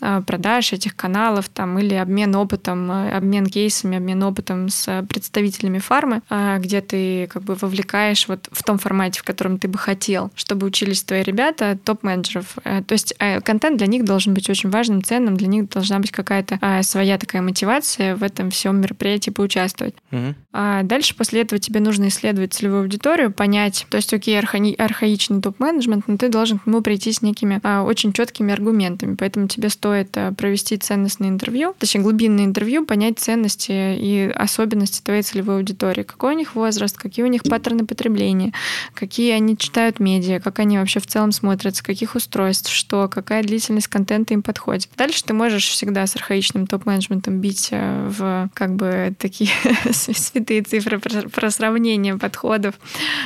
[0.00, 5.78] э, продаж этих каналов там, или обмен опытом, э, обмен кейсами, обмен опытом с представителями
[5.78, 9.78] фармы, э, где ты как бы вовлекаешь вот в том формате, в котором ты бы
[9.78, 12.56] хотел, чтобы учились твои ребята, топ-менеджеров.
[12.62, 13.14] То есть
[13.44, 17.42] контент для них должен быть очень важным, ценным, для них должна быть какая-то своя такая
[17.42, 19.94] мотивация в этом всем мероприятии поучаствовать.
[20.10, 20.34] Угу.
[20.52, 25.40] А дальше после этого тебе нужно исследовать целевую аудиторию, понять, то есть окей, арха- архаичный
[25.40, 29.14] топ-менеджмент, но ты должен к нему прийти с некими очень четкими аргументами, аргументами.
[29.14, 35.22] Поэтому тебе стоит э, провести ценностное интервью, точнее глубинное интервью, понять ценности и особенности твоей
[35.22, 36.02] целевой аудитории.
[36.02, 38.52] Какой у них возраст, какие у них паттерны потребления,
[38.94, 43.42] какие они читают медиа, как они вообще в целом смотрят, с каких устройств, что, какая
[43.42, 44.88] длительность контента им подходит.
[44.96, 49.50] Дальше ты можешь всегда с архаичным топ-менеджментом бить э, в как бы такие
[49.92, 52.74] святые цифры про сравнение подходов,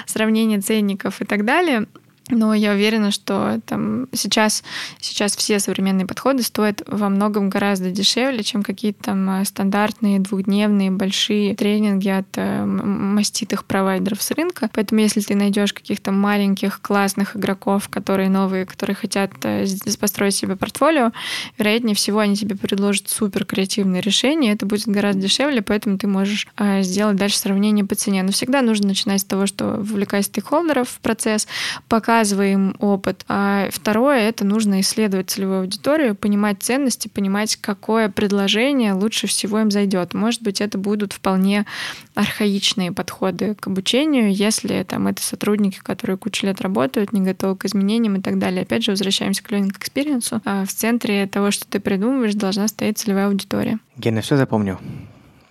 [0.07, 1.87] сравнение ценников и так далее.
[2.29, 4.65] Но я уверена, что там сейчас,
[4.99, 10.91] сейчас все современные подходы стоят во многом гораздо дешевле, чем какие-то там э, стандартные двухдневные
[10.91, 14.69] большие тренинги от э, маститых провайдеров с рынка.
[14.73, 19.65] Поэтому если ты найдешь каких-то маленьких классных игроков, которые новые, которые хотят э,
[20.01, 21.13] построить себе портфолио,
[21.59, 26.49] вероятнее всего они тебе предложат супер креативное решение, это будет гораздо дешевле, поэтому ты можешь
[26.81, 28.25] сделать дальше сравнение по цене.
[28.25, 31.47] Но всегда нужно начинать с того, что вовлекать стейкхолдеров в процесс,
[31.89, 33.27] пока показываем опыт.
[33.29, 39.71] А второе— это нужно исследовать целевую аудиторию, понимать ценности, понимать, какое предложение лучше всего им
[39.71, 40.15] зайдет.
[40.15, 41.67] Может быть, это будут вполне
[42.15, 47.67] архаичные подходы к обучению, если там это сотрудники, которые кучу лет работают, не готовы к
[47.67, 48.63] изменениям и так далее.
[48.63, 50.41] Опять же, возвращаемся к learning experience.
[50.47, 53.79] А в центре того, что ты придумываешь, должна стоять целевая аудитория.
[53.99, 54.79] Гена, все запомню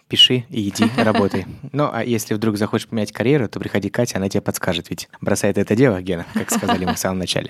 [0.08, 1.46] пиши и иди, работай.
[1.72, 5.10] Ну, а если вдруг захочешь поменять карьеру, то приходи к Кате, она тебе подскажет, ведь
[5.22, 7.50] бросает это дело, Гена, как сказали мы в самом начале.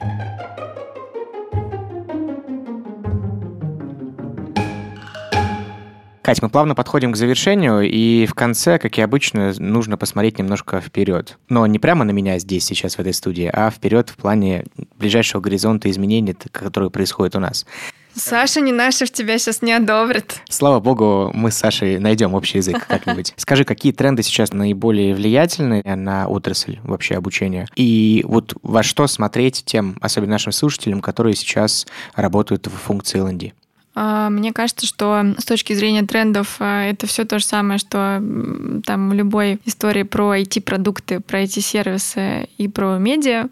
[6.25, 10.81] Кать, мы плавно подходим к завершению, и в конце, как и обычно, нужно посмотреть немножко
[10.81, 11.37] вперед.
[11.49, 14.65] Но не прямо на меня здесь, сейчас, в этой студии, а вперед в плане
[14.97, 17.67] ближайшего горизонта изменений, которые происходят у нас.
[18.15, 20.41] Саша не наша в тебя сейчас не одобрит.
[20.49, 23.33] Слава богу, мы с Сашей найдем общий язык как-нибудь.
[23.35, 27.67] Скажи, какие тренды сейчас наиболее влиятельны на отрасль вообще обучения?
[27.75, 31.85] И вот во что смотреть тем, особенно нашим слушателям, которые сейчас
[32.15, 33.53] работают в функции L&D?
[33.95, 38.21] А, мне кажется, что с точки зрения трендов а, это все то же самое, что
[38.85, 43.47] там любой истории про IT-продукты, про IT-сервисы и про медиа.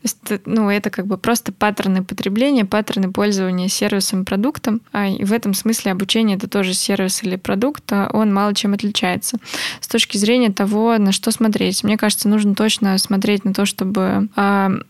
[0.46, 4.82] Ну, это как бы просто паттерны потребления, паттерны пользования сервисом, продуктом.
[4.92, 9.38] А, и в этом смысле обучение это тоже сервис или продукт, он мало чем отличается.
[9.80, 14.28] С точки зрения того, на что смотреть, мне кажется, нужно точно смотреть на то, чтобы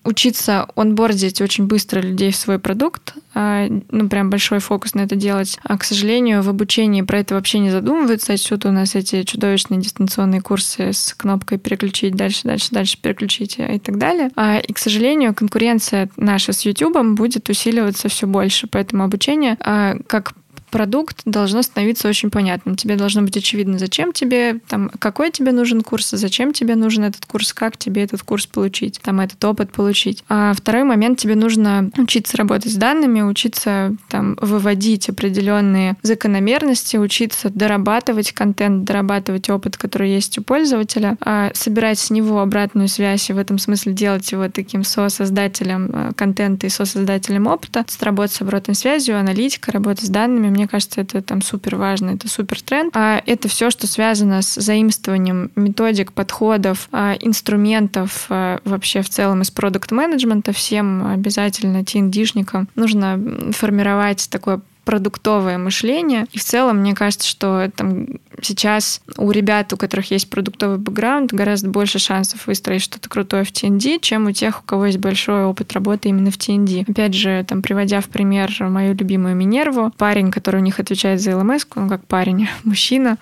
[0.04, 5.34] учиться онбордить очень быстро людей в свой продукт, ну, прям большой фокус на это делать
[5.34, 5.60] делать.
[5.64, 8.34] А, к сожалению, в обучении про это вообще не задумываются.
[8.34, 13.80] Отсюда у нас эти чудовищные дистанционные курсы с кнопкой переключить дальше, дальше, дальше переключить и
[13.80, 14.30] так далее.
[14.36, 18.68] А, и, к сожалению, конкуренция наша с YouTube будет усиливаться все больше.
[18.68, 20.34] Поэтому обучение а, как
[20.74, 22.76] продукт должно становиться очень понятным.
[22.76, 27.28] Тебе должно быть очевидно, зачем тебе, там, какой тебе нужен курс, зачем тебе нужен этот
[27.28, 30.24] курс, как тебе этот курс получить, там, этот опыт получить.
[30.30, 37.52] А второй момент, тебе нужно учиться работать с данными, учиться там, выводить определенные закономерности, учиться
[37.52, 43.34] дорабатывать контент, дорабатывать опыт, который есть у пользователя, а собирать с него обратную связь и
[43.34, 48.74] в этом смысле делать его таким сосоздателем э, контента и сосоздателем опыта, работать с обратной
[48.74, 50.50] связью, аналитика, работа с данными.
[50.50, 52.96] Мне мне кажется, это там супер важно, это супер тренд.
[52.96, 59.42] А это все, что связано с заимствованием методик, подходов, а, инструментов а, вообще в целом
[59.42, 60.54] из продукт-менеджмента.
[60.54, 63.20] Всем обязательно TND-шникам нужно
[63.52, 66.26] формировать такое продуктовое мышление.
[66.32, 68.08] И в целом, мне кажется, что там
[68.42, 73.52] сейчас у ребят, у которых есть продуктовый бэкграунд, гораздо больше шансов выстроить что-то крутое в
[73.52, 76.90] TND, чем у тех, у кого есть большой опыт работы именно в TND.
[76.90, 81.32] Опять же, там, приводя в пример мою любимую Минерву, парень, который у них отвечает за
[81.32, 83.18] LMS, ну, как парень, мужчина,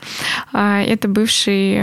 [0.52, 1.82] а, это бывший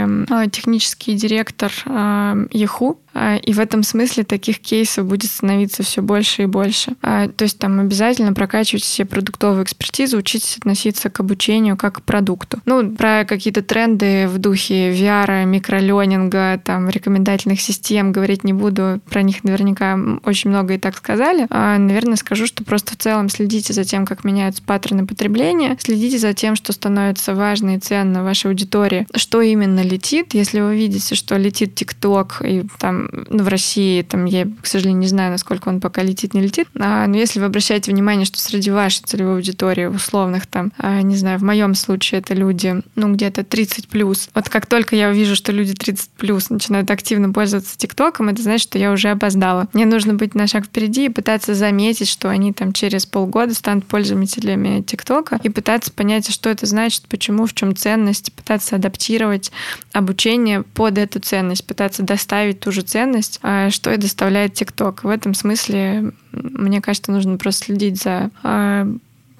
[0.51, 6.45] технический директор Yahoo, а, и в этом смысле таких кейсов будет становиться все больше и
[6.45, 6.93] больше.
[7.01, 12.01] А, то есть там обязательно прокачивать все продуктовую экспертизу, учитесь относиться к обучению как к
[12.01, 12.59] продукту.
[12.65, 19.01] Ну, про какие-то тренды в духе VR, микроленинга, там, рекомендательных систем говорить не буду.
[19.09, 21.47] Про них наверняка очень много и так сказали.
[21.49, 26.17] А, наверное, скажу, что просто в целом следите за тем, как меняются паттерны потребления, следите
[26.17, 30.33] за тем, что становится важно и ценно вашей аудитории, что именно летит.
[30.33, 34.99] Если вы видите, что летит ТикТок и там ну, в России, там, я, к сожалению,
[34.99, 38.39] не знаю, насколько он пока летит, не летит, а, но если вы обращаете внимание, что
[38.39, 43.13] среди вашей целевой аудитории, условных там, а, не знаю, в моем случае это люди, ну,
[43.13, 44.29] где-то 30 плюс.
[44.33, 48.67] Вот как только я увижу, что люди 30 плюс начинают активно пользоваться ТикТоком, это значит,
[48.67, 49.67] что я уже опоздала.
[49.73, 53.85] Мне нужно быть на шаг впереди и пытаться заметить, что они там через полгода станут
[53.85, 59.51] пользователями ТикТока и пытаться понять, что это значит, почему, в чем ценность, пытаться адаптировать
[59.93, 65.03] обучение под эту ценность, пытаться доставить ту же ценность, а что и доставляет ТикТок.
[65.03, 68.87] В этом смысле, мне кажется, нужно просто следить за а,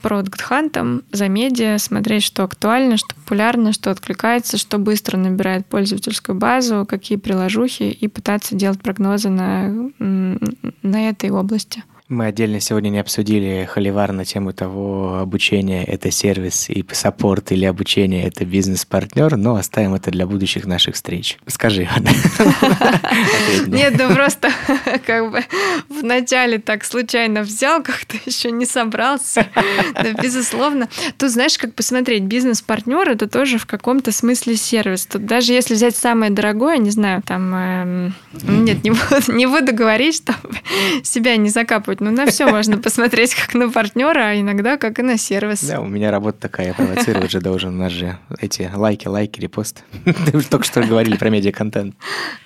[0.01, 6.85] продукт-хантом, за медиа, смотреть, что актуально, что популярно, что откликается, что быстро набирает пользовательскую базу,
[6.87, 11.83] какие приложухи, и пытаться делать прогнозы на, на этой области.
[12.09, 17.65] Мы отдельно сегодня не обсудили холивар на тему того, обучение— это сервис и саппорт или
[17.65, 21.37] обучение— это бизнес-партнер, но оставим это для будущих наших встреч.
[21.45, 21.87] Скажи,
[23.67, 24.49] Нет, да просто
[25.05, 25.45] как бы
[25.87, 29.45] вначале так случайно взял, как-то еще не собрался.
[29.93, 30.89] Да, безусловно.
[31.19, 35.05] Тут, знаешь, как посмотреть, бизнес-партнер— это тоже в каком-то смысле сервис.
[35.05, 37.53] Тут даже если взять самое дорогое, не знаю, там...
[37.53, 40.57] Эм, нет, не буду говорить, чтобы
[41.03, 42.17] себя не закапывать делать.
[42.17, 45.63] Ну, на все можно посмотреть как на партнера, а иногда как и на сервис.
[45.63, 47.75] Да, у меня работа такая, я провоцировать же должен.
[47.75, 49.81] У нас же эти лайки, лайки, репосты.
[50.05, 51.95] Ты только что говорили про медиа-контент.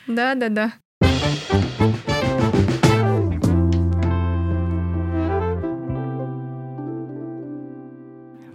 [0.07, 0.73] Да, да, да.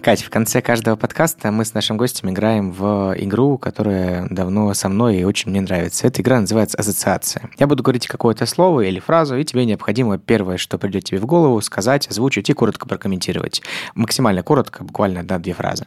[0.08, 4.88] Кать, в конце каждого подкаста мы с нашим гостем играем в игру, которая давно со
[4.88, 6.06] мной и очень мне нравится.
[6.06, 7.50] Эта игра называется «Ассоциация».
[7.58, 11.26] Я буду говорить какое-то слово или фразу, и тебе необходимо первое, что придет тебе в
[11.26, 13.60] голову, сказать, озвучить и коротко прокомментировать.
[13.94, 15.84] Максимально коротко, буквально одна-две фразы.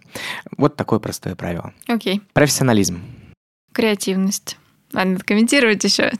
[0.55, 1.73] Вот такое простое правило.
[1.87, 2.17] Окей.
[2.17, 2.21] Okay.
[2.33, 3.01] Профессионализм.
[3.73, 4.59] Креативность.
[4.93, 6.11] Ладно, комментировать еще.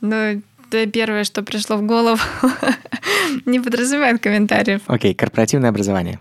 [0.00, 2.22] Но это первое, что пришло в голову,
[3.44, 4.80] не подразумевает комментариев.
[4.86, 5.14] Окей, okay.
[5.14, 6.20] корпоративное образование.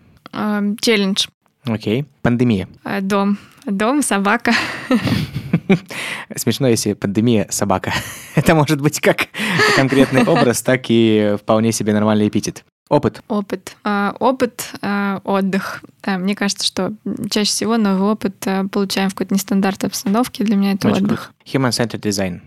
[0.80, 1.27] Челлендж.
[1.65, 2.05] Окей.
[2.22, 2.68] Пандемия.
[2.84, 3.38] Э, дом.
[3.65, 4.53] Дом, собака.
[6.35, 7.93] Смешно, если пандемия собака.
[8.35, 9.27] Это может быть как
[9.76, 12.64] конкретный образ, так и вполне себе нормальный эпитет.
[12.89, 13.22] Опыт.
[13.27, 13.76] Опыт.
[13.84, 15.84] А, опыт, а, отдых.
[16.03, 16.93] А, мне кажется, что
[17.30, 20.45] чаще всего новый опыт получаем в какой-то нестандартной обстановке.
[20.45, 21.34] Для меня это Очень отдых.
[21.45, 22.39] Human-centered design.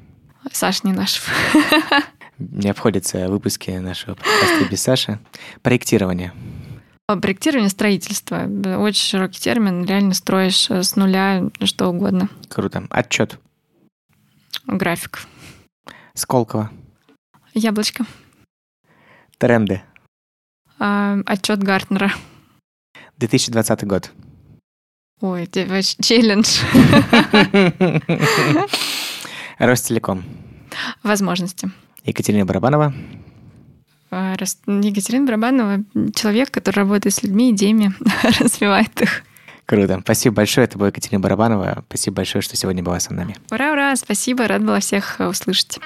[0.51, 1.21] Саш не наш.
[2.39, 5.19] Не обходятся выпуски нашего подкаста без Саши.
[5.61, 6.33] Проектирование.
[7.17, 8.47] Проектирование строительства.
[8.79, 9.85] Очень широкий термин.
[9.85, 12.29] Реально строишь э, с нуля что угодно.
[12.49, 12.87] Круто.
[12.91, 13.39] Отчет.
[14.67, 15.21] График.
[16.15, 16.71] Сколково.
[17.55, 18.05] Яблочко.
[19.39, 19.83] Тренды.
[20.79, 22.13] А, отчет Гартнера.
[23.17, 24.13] 2020 год.
[25.21, 26.61] Ой, это челлендж.
[29.59, 30.25] Ростелеком.
[31.03, 31.71] Возможности.
[32.05, 32.95] Екатерина Барабанова.
[34.11, 35.85] А, Екатерина Барабанова—
[36.15, 37.93] человек, который работает с людьми, идеями,
[38.41, 39.23] развивает их.
[39.67, 40.01] Круто.
[40.03, 40.65] Спасибо большое.
[40.65, 41.85] Это была Екатерина Барабанова.
[41.89, 43.37] Спасибо большое, что сегодня была со нами.
[43.53, 43.95] Ура, ура.
[43.95, 44.49] Спасибо.
[44.49, 45.79] Рад была всех услышать.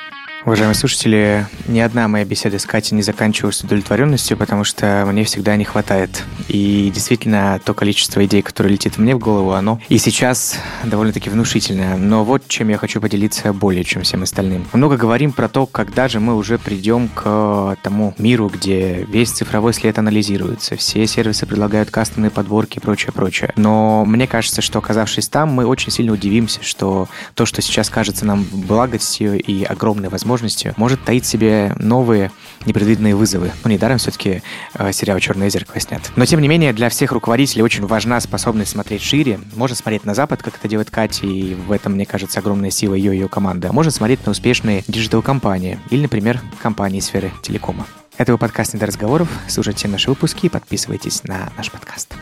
[0.47, 5.57] Уважаемые слушатели, ни одна моя беседа с Катей не заканчивалась удовлетворенностью, потому что мне всегда
[5.57, 6.23] не хватает.
[6.49, 11.97] И действительно, то количество идей, которое летит мне в голову, оно и сейчас довольно-таки внушительное.
[11.97, 14.67] Но вот чем я хочу поделиться более, чем всем остальным.
[14.75, 19.73] Много говорим про то, когда же мы уже придем к тому миру, где весь цифровой
[19.73, 23.51] след анализируется, все сервисы предлагают кастомные подборки и прочее, прочее.
[23.57, 28.27] Но мне кажется, что оказавшись там, мы очень сильно удивимся, что то, что сейчас кажется
[28.27, 32.31] нам благостью и огромной возможностью, возможностью может таить в себе новые
[32.67, 33.53] непредвиденные вызовы.
[33.63, 34.43] Ну, недаром все-таки
[34.75, 36.03] э, сериал «Черное зеркало» снят.
[36.17, 39.39] Но, тем не менее, для всех руководителей очень важна способность смотреть шире.
[39.55, 42.95] Можно смотреть на Запад, как это делает Катя, и в этом, мне кажется, огромная сила
[42.95, 43.69] ее и ее команды.
[43.69, 47.87] А можно смотреть на успешные digital-компании или, например, компании сферы телекома.
[48.17, 49.29] Это был подкаст «Не до разговоров».
[49.47, 52.15] Слушайте наши выпуски и подписывайтесь на наш подкаст.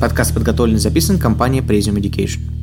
[0.00, 2.61] Подкаст подготовлен и записан компанией Presium Education.